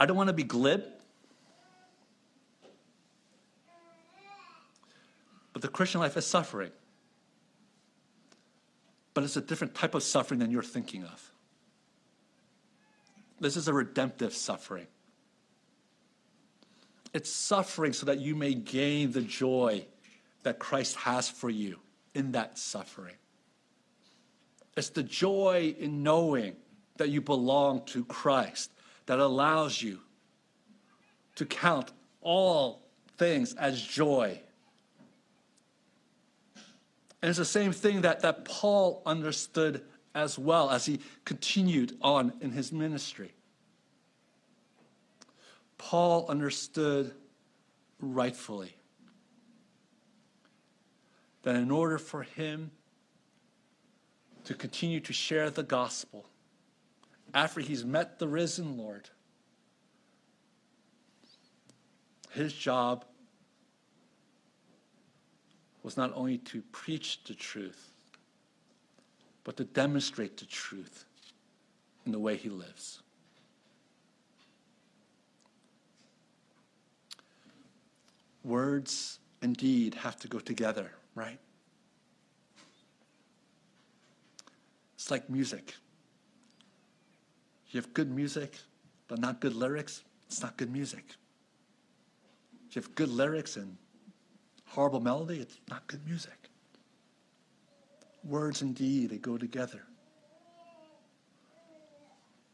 I 0.00 0.06
don't 0.06 0.16
want 0.16 0.26
to 0.26 0.32
be 0.32 0.42
glib, 0.42 0.82
but 5.52 5.62
the 5.62 5.68
Christian 5.68 6.00
life 6.00 6.16
is 6.16 6.26
suffering. 6.26 6.72
But 9.14 9.22
it's 9.22 9.36
a 9.36 9.40
different 9.40 9.76
type 9.76 9.94
of 9.94 10.02
suffering 10.02 10.40
than 10.40 10.50
you're 10.50 10.64
thinking 10.64 11.04
of. 11.04 11.32
This 13.38 13.56
is 13.56 13.68
a 13.68 13.72
redemptive 13.72 14.34
suffering. 14.34 14.88
It's 17.12 17.30
suffering 17.30 17.92
so 17.92 18.06
that 18.06 18.20
you 18.20 18.34
may 18.34 18.54
gain 18.54 19.12
the 19.12 19.22
joy 19.22 19.86
that 20.42 20.58
Christ 20.58 20.96
has 20.96 21.28
for 21.28 21.50
you 21.50 21.78
in 22.14 22.32
that 22.32 22.58
suffering. 22.58 23.14
It's 24.76 24.90
the 24.90 25.02
joy 25.02 25.74
in 25.78 26.02
knowing 26.02 26.56
that 26.96 27.08
you 27.08 27.20
belong 27.20 27.84
to 27.86 28.04
Christ 28.04 28.70
that 29.06 29.18
allows 29.18 29.82
you 29.82 29.98
to 31.34 31.44
count 31.44 31.92
all 32.20 32.82
things 33.16 33.54
as 33.54 33.80
joy. 33.80 34.40
And 37.22 37.28
it's 37.28 37.38
the 37.38 37.44
same 37.44 37.72
thing 37.72 38.02
that, 38.02 38.20
that 38.20 38.44
Paul 38.44 39.02
understood 39.04 39.82
as 40.14 40.38
well 40.38 40.70
as 40.70 40.86
he 40.86 41.00
continued 41.24 41.96
on 42.00 42.32
in 42.40 42.50
his 42.50 42.72
ministry. 42.72 43.32
Paul 45.80 46.26
understood 46.28 47.14
rightfully 48.00 48.76
that 51.42 51.56
in 51.56 51.70
order 51.70 51.96
for 51.96 52.22
him 52.22 52.70
to 54.44 54.52
continue 54.52 55.00
to 55.00 55.14
share 55.14 55.48
the 55.48 55.62
gospel 55.62 56.26
after 57.32 57.62
he's 57.62 57.82
met 57.82 58.18
the 58.18 58.28
risen 58.28 58.76
Lord, 58.76 59.08
his 62.32 62.52
job 62.52 63.06
was 65.82 65.96
not 65.96 66.12
only 66.14 66.36
to 66.38 66.60
preach 66.72 67.24
the 67.24 67.34
truth, 67.34 67.90
but 69.44 69.56
to 69.56 69.64
demonstrate 69.64 70.36
the 70.36 70.44
truth 70.44 71.06
in 72.04 72.12
the 72.12 72.18
way 72.18 72.36
he 72.36 72.50
lives. 72.50 73.00
Words 78.44 79.18
and 79.42 79.56
deed 79.56 79.94
have 79.94 80.16
to 80.20 80.28
go 80.28 80.38
together, 80.38 80.92
right? 81.14 81.38
It's 84.94 85.10
like 85.10 85.28
music. 85.30 85.74
You 87.70 87.80
have 87.80 87.94
good 87.94 88.10
music, 88.10 88.58
but 89.08 89.18
not 89.18 89.40
good 89.40 89.54
lyrics, 89.54 90.02
it's 90.26 90.42
not 90.42 90.56
good 90.56 90.70
music. 90.70 91.04
You 92.72 92.82
have 92.82 92.94
good 92.94 93.08
lyrics 93.08 93.56
and 93.56 93.76
horrible 94.66 95.00
melody, 95.00 95.40
it's 95.40 95.58
not 95.68 95.86
good 95.86 96.06
music. 96.06 96.32
Words 98.22 98.62
and 98.62 98.74
deed, 98.74 99.10
they 99.10 99.18
go 99.18 99.38
together. 99.38 99.82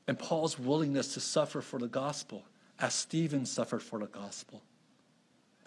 And 0.07 0.19
Paul's 0.19 0.59
willingness 0.59 1.15
to 1.15 1.21
suffer 1.21 1.61
for 1.61 1.79
the 1.79 1.89
gospel, 1.89 2.45
as 2.79 2.95
Stephen 2.95 3.45
suffered 3.45 3.83
for 3.83 3.99
the 3.99 4.07
gospel, 4.07 4.63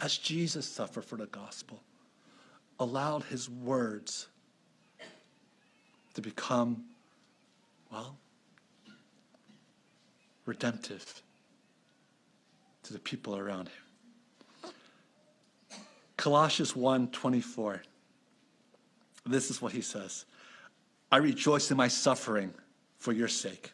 as 0.02 0.18
Jesus 0.18 0.68
suffered 0.68 1.06
for 1.06 1.18
the 1.18 1.26
gospel, 1.28 1.82
allowed 2.80 3.24
his 3.24 3.50
words 3.50 4.28
to 6.14 6.22
become, 6.22 6.86
well, 7.92 8.18
redemptive 10.46 11.22
to 12.84 12.94
the 12.94 13.00
people 13.00 13.38
around 13.38 13.68
him. 13.70 14.72
Colossians 16.18 16.76
1 16.76 17.12
24. 17.12 17.82
This 19.26 19.50
is 19.50 19.62
what 19.62 19.72
he 19.72 19.82
says 19.82 20.26
I 21.12 21.18
rejoice 21.18 21.72
in 21.72 21.78
my 21.78 21.88
suffering 21.88 22.54
for 22.98 23.14
your 23.14 23.28
sake. 23.28 23.74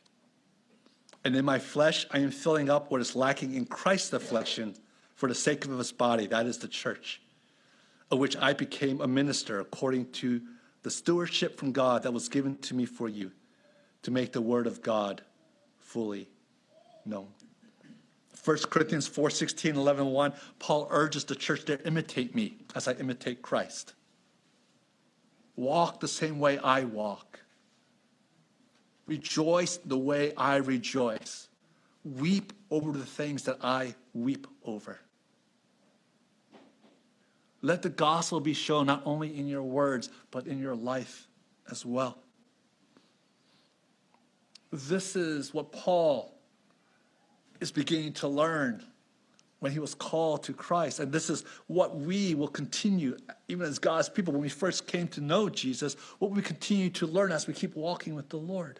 And 1.24 1.36
in 1.36 1.44
my 1.44 1.58
flesh, 1.58 2.06
I 2.12 2.20
am 2.20 2.30
filling 2.30 2.70
up 2.70 2.92
what 2.92 3.02
is 3.02 3.16
lacking 3.16 3.56
in 3.56 3.66
Christ's 3.66 4.14
affliction 4.14 4.76
for 5.15 5.28
the 5.28 5.36
sake 5.36 5.65
of 5.65 5.78
his 5.78 5.91
body, 5.91 6.28
that 6.28 6.45
is 6.45 6.60
the 6.60 6.67
church, 6.67 7.21
of 8.12 8.19
which 8.19 8.38
I 8.38 8.54
became 8.54 9.01
a 9.01 9.08
minister 9.08 9.60
according 9.60 10.12
to 10.12 10.41
the 10.84 10.91
stewardship 10.91 11.58
from 11.58 11.71
God 11.71 12.04
that 12.04 12.13
was 12.13 12.30
given 12.30 12.58
to 12.58 12.75
me 12.75 12.86
for 12.86 13.10
you, 13.10 13.32
to 14.04 14.12
make 14.12 14.34
the 14.34 14.41
word 14.41 14.67
of 14.67 14.84
God 14.84 15.23
fully 15.80 16.30
known. 17.06 17.28
1 18.43 18.58
Corinthians 18.69 19.08
4 19.08 19.32
16, 19.32 19.75
11, 19.75 20.06
1, 20.06 20.34
Paul 20.60 20.88
urges 20.91 21.23
the 21.23 21.36
church 21.36 21.65
to 21.65 21.84
imitate 21.88 22.36
me 22.36 22.58
as 22.75 22.88
I 22.88 22.91
imitate 22.93 23.41
Christ. 23.41 23.95
Walk 25.56 25.99
the 25.99 26.08
same 26.08 26.38
way 26.38 26.60
I 26.60 26.84
walk. 26.84 27.39
Rejoice 29.08 29.78
the 29.78 29.97
way 29.97 30.34
I 30.36 30.58
rejoice. 30.58 31.47
Weep 32.06 32.54
over 32.70 32.91
the 32.91 33.06
things 33.06 33.44
that 33.44 33.58
I 33.63 33.96
weep 34.13 34.48
over. 34.63 35.00
Let 37.62 37.82
the 37.82 37.89
gospel 37.89 38.39
be 38.39 38.54
shown 38.54 38.86
not 38.86 39.02
only 39.06 39.36
in 39.36 39.48
your 39.48 39.63
words, 39.63 40.10
but 40.30 40.46
in 40.46 40.60
your 40.60 40.76
life 40.76 41.28
as 41.72 41.84
well. 41.84 42.20
This 44.72 45.15
is 45.15 45.52
what 45.52 45.72
Paul 45.72 46.32
is 47.60 47.72
beginning 47.72 48.13
to 48.13 48.28
learn 48.28 48.86
when 49.60 49.72
he 49.72 49.80
was 49.80 49.96
called 49.96 50.44
to 50.44 50.54
Christ. 50.54 51.00
And 51.00 51.12
this 51.12 51.30
is 51.30 51.44
what 51.65 51.96
we 51.96 52.36
will 52.36 52.48
continue, 52.48 53.18
even 53.48 53.65
as 53.65 53.80
God's 53.80 54.10
people, 54.10 54.34
when 54.34 54.44
we 54.44 54.50
first 54.50 54.86
came 54.86 55.08
to 55.10 55.22
know 55.22 55.50
Jesus, 55.50 55.96
what 56.20 56.30
we 56.30 56.44
continue 56.44 56.91
to 56.91 57.08
learn 57.08 57.32
as 57.32 57.48
we 57.48 57.54
keep 57.54 57.76
walking 57.76 58.13
with 58.13 58.30
the 58.30 58.38
Lord. 58.38 58.80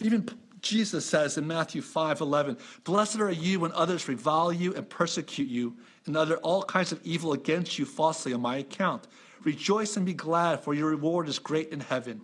Even 0.00 0.28
Jesus 0.62 1.06
says 1.06 1.38
in 1.38 1.46
Matthew 1.46 1.82
5 1.82 2.20
11, 2.20 2.58
Blessed 2.84 3.20
are 3.20 3.30
you 3.30 3.60
when 3.60 3.72
others 3.72 4.08
revile 4.08 4.52
you 4.52 4.74
and 4.74 4.88
persecute 4.88 5.48
you 5.48 5.76
and 6.06 6.16
utter 6.16 6.36
all 6.38 6.62
kinds 6.62 6.92
of 6.92 7.00
evil 7.04 7.32
against 7.32 7.78
you 7.78 7.84
falsely 7.84 8.32
on 8.32 8.40
my 8.40 8.58
account. 8.58 9.06
Rejoice 9.44 9.96
and 9.96 10.04
be 10.04 10.14
glad, 10.14 10.60
for 10.60 10.74
your 10.74 10.90
reward 10.90 11.28
is 11.28 11.38
great 11.38 11.70
in 11.70 11.80
heaven. 11.80 12.20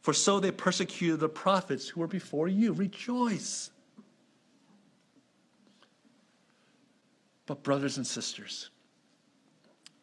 For 0.00 0.12
so 0.12 0.40
they 0.40 0.50
persecuted 0.50 1.20
the 1.20 1.28
prophets 1.28 1.88
who 1.88 2.00
were 2.00 2.06
before 2.06 2.48
you. 2.48 2.72
Rejoice. 2.72 3.70
But, 7.44 7.62
brothers 7.62 7.96
and 7.96 8.06
sisters, 8.06 8.70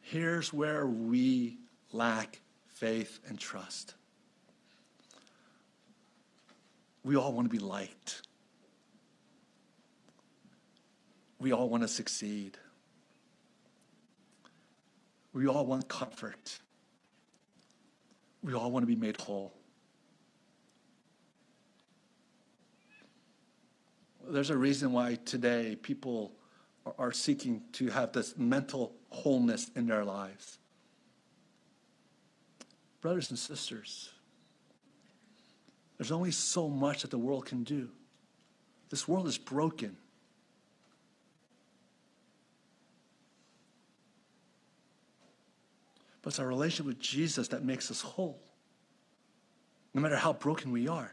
here's 0.02 0.54
where 0.54 0.86
we 0.86 1.58
lack 1.91 2.39
faith 2.67 3.19
and 3.28 3.39
trust. 3.39 3.95
We 7.04 7.16
all 7.18 7.34
want 7.34 7.50
to 7.50 7.52
be 7.52 7.63
liked. 7.63 8.22
We 11.39 11.52
all 11.52 11.68
want 11.68 11.84
to 11.84 11.89
succeed. 11.89 12.58
We 15.34 15.48
all 15.48 15.66
want 15.66 15.89
comfort. 15.89 16.60
We 18.42 18.54
all 18.54 18.72
want 18.72 18.84
to 18.84 18.88
be 18.88 18.96
made 18.96 19.20
whole. 19.20 19.54
There's 24.30 24.52
a 24.52 24.58
reason 24.58 24.94
why 24.94 25.16
today 25.26 25.76
people 25.82 26.32
are 26.98 27.12
seeking 27.12 27.63
to 27.74 27.89
have 27.89 28.13
this 28.13 28.38
mental 28.38 28.96
wholeness 29.10 29.70
in 29.76 29.88
their 29.88 30.06
lives. 30.06 30.60
Brothers 33.02 33.30
and 33.32 33.39
sisters, 33.39 34.12
there's 35.97 36.12
only 36.12 36.32
so 36.32 36.67
much 36.67 37.03
that 37.03 37.12
the 37.12 37.17
world 37.17 37.45
can 37.45 37.63
do. 37.63 37.89
This 38.89 39.08
world 39.08 39.27
is 39.27 39.38
broken. 39.38 39.95
But 46.21 46.29
it's 46.29 46.39
our 46.39 46.47
relationship 46.47 46.86
with 46.86 46.99
Jesus 46.99 47.49
that 47.49 47.63
makes 47.63 47.91
us 47.91 48.01
whole, 48.01 48.39
no 49.93 50.01
matter 50.01 50.15
how 50.15 50.34
broken 50.34 50.71
we 50.71 50.88
are. 50.88 51.12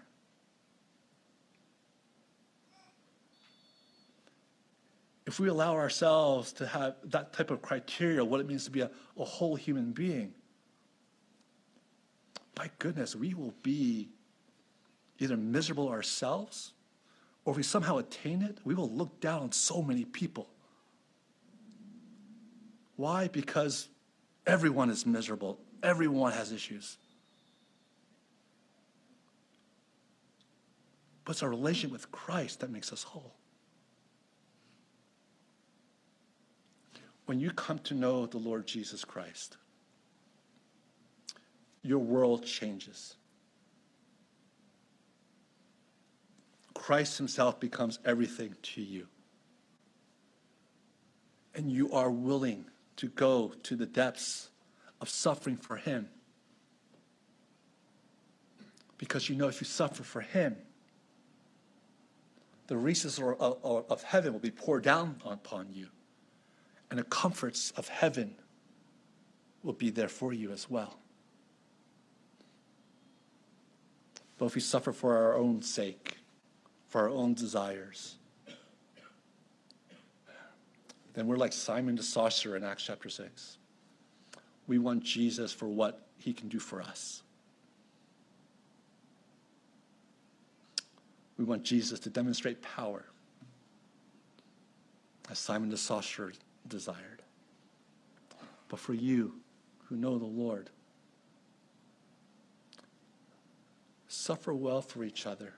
If 5.27 5.39
we 5.39 5.49
allow 5.49 5.75
ourselves 5.75 6.53
to 6.55 6.67
have 6.67 6.97
that 7.05 7.33
type 7.33 7.51
of 7.51 7.63
criteria, 7.63 8.25
what 8.25 8.41
it 8.41 8.47
means 8.47 8.65
to 8.65 8.71
be 8.71 8.81
a, 8.81 8.91
a 9.17 9.25
whole 9.25 9.55
human 9.55 9.93
being, 9.93 10.33
my 12.57 12.71
goodness, 12.79 13.15
we 13.17 13.35
will 13.35 13.55
be 13.63 14.11
either 15.21 15.37
miserable 15.37 15.89
ourselves 15.89 16.73
or 17.45 17.53
if 17.53 17.57
we 17.57 17.63
somehow 17.63 17.99
attain 17.99 18.43
it, 18.43 18.59
we 18.65 18.75
will 18.75 18.91
look 18.91 19.21
down 19.21 19.43
on 19.43 19.53
so 19.53 19.83
many 19.83 20.05
people. 20.05 20.49
Why? 22.97 23.29
Because 23.29 23.89
everyone 24.47 24.91
is 24.91 25.07
miserable, 25.07 25.59
everyone 25.83 26.33
has 26.33 26.53
issues. 26.53 26.99
But 31.25 31.33
it's 31.33 31.43
our 31.43 31.49
relationship 31.49 31.93
with 31.93 32.11
Christ 32.11 32.61
that 32.61 32.71
makes 32.71 32.93
us 32.93 33.03
whole. 33.03 33.35
When 37.27 37.39
you 37.39 37.51
come 37.53 37.79
to 37.81 37.95
know 37.95 38.27
the 38.27 38.39
Lord 38.39 38.67
Jesus 38.67 39.05
Christ, 39.05 39.57
your 41.83 42.01
world 42.01 42.45
changes. 42.45 43.15
Christ 46.81 47.19
Himself 47.19 47.61
becomes 47.61 47.99
everything 48.07 48.55
to 48.63 48.81
you. 48.81 49.07
And 51.55 51.71
you 51.71 51.93
are 51.93 52.11
willing 52.11 52.65
to 52.97 53.09
go 53.09 53.53
to 53.65 53.77
the 53.77 53.85
depths 53.85 54.49
of 54.99 55.11
suffering 55.11 55.59
for 55.59 55.77
Him. 55.77 56.09
Because 58.97 59.29
you 59.29 59.37
know 59.37 59.47
if 59.47 59.61
you 59.61 59.67
suffer 59.67 60.03
for 60.03 60.23
Him, 60.23 60.57
the 62.69 62.79
resources 62.79 63.23
of 63.39 64.03
heaven 64.03 64.33
will 64.33 64.41
be 64.41 64.51
poured 64.51 64.83
down 64.83 65.21
upon 65.27 65.67
you, 65.75 65.89
and 66.89 66.99
the 66.99 67.05
comforts 67.05 67.73
of 67.73 67.89
heaven 67.89 68.37
will 69.63 69.75
be 69.75 69.91
there 69.91 70.09
for 70.09 70.33
you 70.33 70.51
as 70.51 70.71
well. 70.71 70.99
But 74.39 74.47
if 74.47 74.55
we 74.55 74.63
suffer 74.63 74.95
for 74.95 75.19
our 75.19 75.37
own 75.37 75.61
sake, 75.61 76.20
for 76.91 77.01
our 77.01 77.09
own 77.09 77.35
desires, 77.35 78.17
then 81.15 81.27
we're 81.27 81.37
like 81.37 81.53
Simon 81.53 81.97
the 81.97 82.03
sorcerer 82.03 82.57
in 82.57 82.65
Acts 82.65 82.85
chapter 82.85 83.09
6. 83.09 83.57
We 84.67 84.79
want 84.79 85.03
Jesus 85.03 85.53
for 85.53 85.67
what 85.67 86.07
he 86.19 86.33
can 86.33 86.49
do 86.49 86.59
for 86.59 86.83
us. 86.83 87.23
We 91.39 91.45
want 91.45 91.63
Jesus 91.63 91.99
to 92.01 92.11
demonstrate 92.11 92.61
power 92.61 93.07
as 95.31 95.39
Simon 95.39 95.71
the 95.71 95.79
sorcerer 95.79 96.33
desired. 96.69 97.23
But 98.69 98.79
for 98.79 98.93
you 98.93 99.35
who 99.87 99.97
know 99.97 100.19
the 100.19 100.27
Lord, 100.27 100.71
Suffer 104.11 104.53
well 104.53 104.83
for 104.83 105.05
each 105.05 105.25
other. 105.25 105.55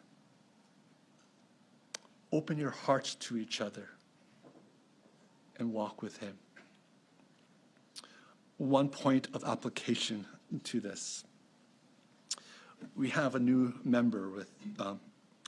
Open 2.33 2.57
your 2.59 2.71
hearts 2.71 3.15
to 3.17 3.37
each 3.37 3.61
other 3.61 3.89
and 5.59 5.73
walk 5.73 6.03
with 6.03 6.17
Him. 6.19 6.39
One 8.57 8.89
point 8.89 9.29
of 9.35 9.45
application 9.45 10.27
to 10.65 10.81
this. 10.81 11.25
We 12.97 13.11
have 13.11 13.35
a 13.35 13.41
new 13.41 13.75
member 13.85 14.31
with 14.31 14.51
um, 14.79 15.01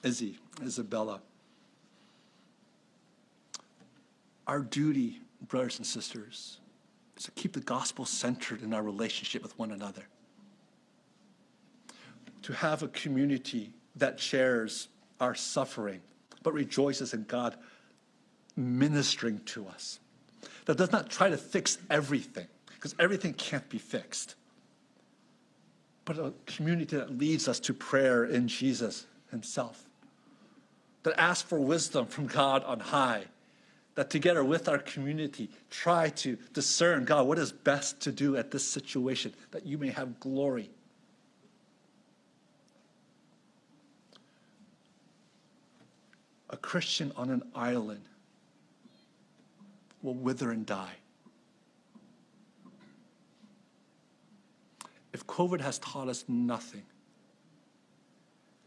Izzy, 0.02 0.38
Isabella. 0.62 1.20
Our 4.46 4.60
duty, 4.60 5.20
brothers 5.48 5.78
and 5.78 5.86
sisters, 5.86 6.60
is 7.16 7.24
to 7.24 7.30
keep 7.32 7.54
the 7.54 7.60
gospel 7.60 8.04
centered 8.04 8.62
in 8.62 8.74
our 8.74 8.82
relationship 8.82 9.42
with 9.42 9.58
one 9.58 9.72
another 9.72 10.04
to 12.44 12.52
have 12.52 12.82
a 12.82 12.88
community 12.88 13.72
that 13.96 14.20
shares 14.20 14.88
our 15.18 15.34
suffering, 15.34 16.02
but 16.44 16.52
rejoices 16.52 17.12
in 17.12 17.24
God 17.24 17.56
ministering 18.56 19.40
to 19.46 19.66
us. 19.66 19.98
That 20.66 20.76
does 20.76 20.92
not 20.92 21.10
try 21.10 21.30
to 21.30 21.36
fix 21.36 21.78
everything, 21.90 22.46
because 22.66 22.94
everything 23.00 23.34
can't 23.34 23.68
be 23.68 23.78
fixed. 23.78 24.36
But 26.04 26.18
a 26.18 26.32
community 26.46 26.96
that 26.96 27.18
leads 27.18 27.48
us 27.48 27.58
to 27.60 27.74
prayer 27.74 28.24
in 28.24 28.46
Jesus 28.46 29.06
Himself. 29.32 29.84
That 31.02 31.18
asks 31.18 31.48
for 31.48 31.58
wisdom 31.58 32.06
from 32.06 32.26
God 32.26 32.62
on 32.64 32.78
high. 32.78 33.24
That 33.94 34.10
together 34.10 34.44
with 34.44 34.68
our 34.68 34.78
community 34.78 35.50
try 35.70 36.10
to 36.10 36.36
discern, 36.52 37.04
God, 37.04 37.26
what 37.26 37.38
is 37.38 37.52
best 37.52 38.00
to 38.02 38.12
do 38.12 38.36
at 38.36 38.50
this 38.50 38.66
situation, 38.66 39.32
that 39.50 39.66
you 39.66 39.78
may 39.78 39.90
have 39.90 40.20
glory 40.20 40.70
a 46.54 46.56
Christian 46.56 47.10
on 47.16 47.30
an 47.30 47.42
island 47.52 48.04
will 50.02 50.14
wither 50.14 50.52
and 50.52 50.64
die. 50.64 50.94
If 55.12 55.26
COVID 55.26 55.60
has 55.60 55.80
taught 55.80 56.06
us 56.08 56.24
nothing, 56.28 56.84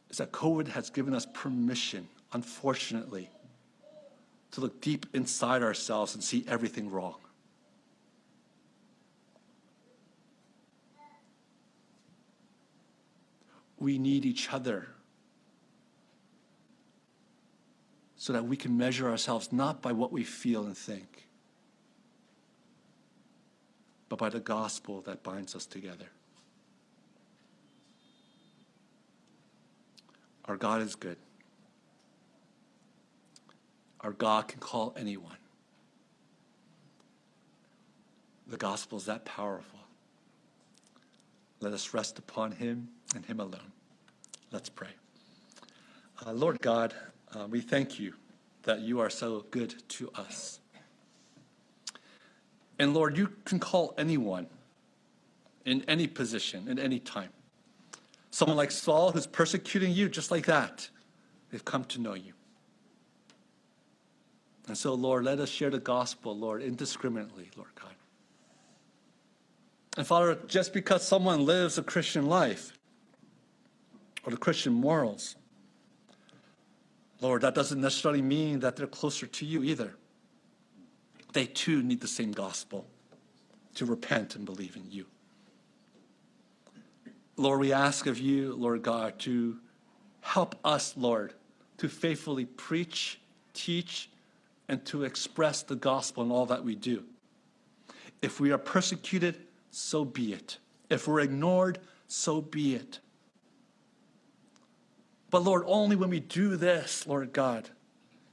is 0.10 0.18
that 0.18 0.34
COVID 0.34 0.68
has 0.68 0.90
given 0.90 1.16
us 1.16 1.26
permission, 1.34 2.10
unfortunately, 2.34 3.30
to 4.52 4.60
look 4.60 4.82
deep 4.82 5.06
inside 5.14 5.64
ourselves 5.64 6.14
and 6.14 6.22
see 6.22 6.44
everything 6.46 6.92
wrong. 6.92 7.16
We 13.80 13.98
need 13.98 14.26
each 14.26 14.52
other 14.52 14.90
so 18.28 18.34
that 18.34 18.44
we 18.44 18.58
can 18.58 18.76
measure 18.76 19.08
ourselves 19.08 19.54
not 19.54 19.82
by 19.82 19.94
what 19.94 20.12
we 20.12 20.22
feel 20.22 20.66
and 20.66 20.78
think, 20.78 21.30
but 24.10 24.20
by 24.20 24.28
the 24.28 24.42
gospel 24.42 25.00
that 25.00 25.24
binds 25.24 25.56
us 25.56 25.66
together. 25.66 26.08
Our 30.44 30.58
God 30.58 30.82
is 30.82 30.94
good. 30.96 31.16
Our 34.02 34.12
God 34.12 34.50
can 34.50 34.60
call 34.60 34.94
anyone. 34.98 35.38
The 38.46 38.58
gospel 38.58 38.98
is 38.98 39.06
that 39.06 39.24
powerful. 39.24 39.80
Let 41.62 41.72
us 41.72 41.94
rest 41.94 42.20
upon 42.20 42.52
him 42.52 42.90
and 43.16 43.26
him 43.26 43.40
alone. 43.40 43.72
Let's 44.52 44.68
pray. 44.68 44.90
Uh, 46.26 46.34
Lord 46.34 46.60
God, 46.60 46.94
uh, 47.36 47.48
we 47.50 47.62
thank 47.62 48.00
you 48.00 48.14
that 48.64 48.82
you 48.82 49.00
are 49.00 49.10
so 49.10 49.46
good 49.52 49.76
to 49.90 50.12
us. 50.16 50.60
And 52.80 52.94
Lord, 52.94 53.18
you 53.18 53.30
can 53.46 53.60
call 53.60 53.94
anyone 53.98 54.48
in 55.66 55.84
any 55.88 56.08
position, 56.08 56.68
at 56.70 56.80
any 56.80 57.00
time. 57.00 57.30
Someone 58.32 58.58
like 58.58 58.72
Saul 58.72 59.12
who's 59.12 59.28
persecuting 59.28 59.92
you, 59.92 60.10
just 60.10 60.32
like 60.32 60.46
that, 60.46 60.90
they've 61.50 61.66
come 61.66 61.86
to 61.86 62.00
know 62.00 62.14
you. 62.14 62.34
And 64.68 64.78
so, 64.78 64.94
Lord, 64.94 65.24
let 65.24 65.40
us 65.40 65.50
share 65.50 65.70
the 65.70 65.80
gospel, 65.80 66.38
Lord, 66.38 66.62
indiscriminately, 66.62 67.50
Lord 67.56 67.70
God. 67.76 67.96
And 69.98 70.06
Father, 70.06 70.38
just 70.48 70.74
because 70.74 71.08
someone 71.08 71.46
lives 71.46 71.78
a 71.78 71.84
Christian 71.84 72.28
life 72.28 72.78
or 74.24 74.32
the 74.32 74.38
Christian 74.38 74.74
morals, 74.74 75.36
Lord, 77.22 77.42
that 77.42 77.56
doesn't 77.56 77.82
necessarily 77.82 78.22
mean 78.22 78.60
that 78.60 78.76
they're 78.76 78.88
closer 78.88 79.26
to 79.28 79.46
you 79.46 79.64
either. 79.64 79.96
They 81.34 81.46
too 81.46 81.82
need 81.84 82.02
the 82.02 82.08
same 82.08 82.32
gospel. 82.32 82.88
to 83.78 83.86
repent 83.86 84.36
and 84.36 84.44
believe 84.44 84.76
in 84.76 84.84
you. 84.90 85.06
Lord, 87.36 87.60
we 87.60 87.72
ask 87.72 88.08
of 88.08 88.18
you, 88.18 88.56
Lord 88.56 88.82
God, 88.82 89.20
to 89.20 89.58
help 90.22 90.56
us, 90.66 90.96
Lord, 90.98 91.34
to 91.78 91.88
faithfully 91.88 92.46
preach, 92.46 93.22
teach, 93.54 94.10
and 94.68 94.84
to 94.86 95.04
express 95.04 95.62
the 95.62 95.76
gospel 95.76 96.24
in 96.24 96.32
all 96.32 96.48
that 96.48 96.64
we 96.64 96.74
do. 96.74 97.04
If 98.24 98.40
we 98.40 98.52
are 98.52 98.58
persecuted, 98.58 99.38
so 99.70 100.04
be 100.04 100.34
it. 100.34 100.58
If 100.90 101.08
we're 101.08 101.20
ignored, 101.20 101.78
so 102.08 102.42
be 102.42 102.74
it. 102.74 103.00
But 105.30 105.44
Lord, 105.44 105.64
only 105.66 105.96
when 105.96 106.10
we 106.10 106.20
do 106.20 106.56
this, 106.56 107.06
Lord 107.06 107.34
God, 107.34 107.70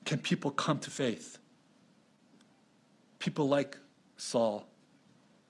can 0.05 0.19
people 0.19 0.51
come 0.51 0.79
to 0.81 0.91
faith. 0.91 1.39
People 3.19 3.49
like 3.49 3.79
Saul, 4.17 4.67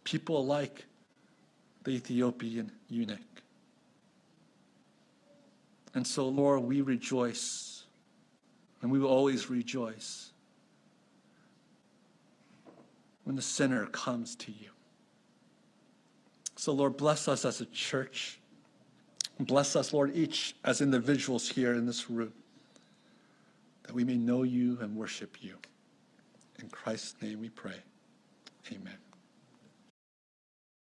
people 0.05 0.47
like 0.47 0.87
the 1.83 1.91
Ethiopian 1.91 2.73
eunuch. 2.89 3.19
And 5.93 6.07
so, 6.07 6.29
Lord, 6.29 6.63
we 6.63 6.81
rejoice, 6.81 7.85
and 8.81 8.91
we 8.91 8.99
will 8.99 9.09
always 9.09 9.49
rejoice 9.49 10.33
when 13.25 13.37
the 13.37 13.43
sinner 13.43 13.87
comes 13.87 14.35
to 14.37 14.51
you. 14.51 14.71
So, 16.57 16.73
Lord, 16.73 16.97
bless 16.97 17.29
us 17.29 17.45
as 17.45 17.61
a 17.61 17.67
church. 17.67 18.41
Bless 19.41 19.75
us, 19.75 19.93
Lord, 19.93 20.15
each 20.15 20.55
as 20.65 20.81
individuals 20.81 21.49
here 21.49 21.75
in 21.75 21.87
this 21.87 22.09
room, 22.09 22.33
that 23.83 23.93
we 23.93 24.05
may 24.05 24.17
know 24.17 24.45
you 24.45 24.79
and 24.81 24.97
worship 24.97 25.39
you. 25.43 25.57
In 26.61 26.69
Christ's 26.69 27.21
name 27.21 27.41
we 27.41 27.49
pray. 27.49 27.77
Amen. 28.73 29.04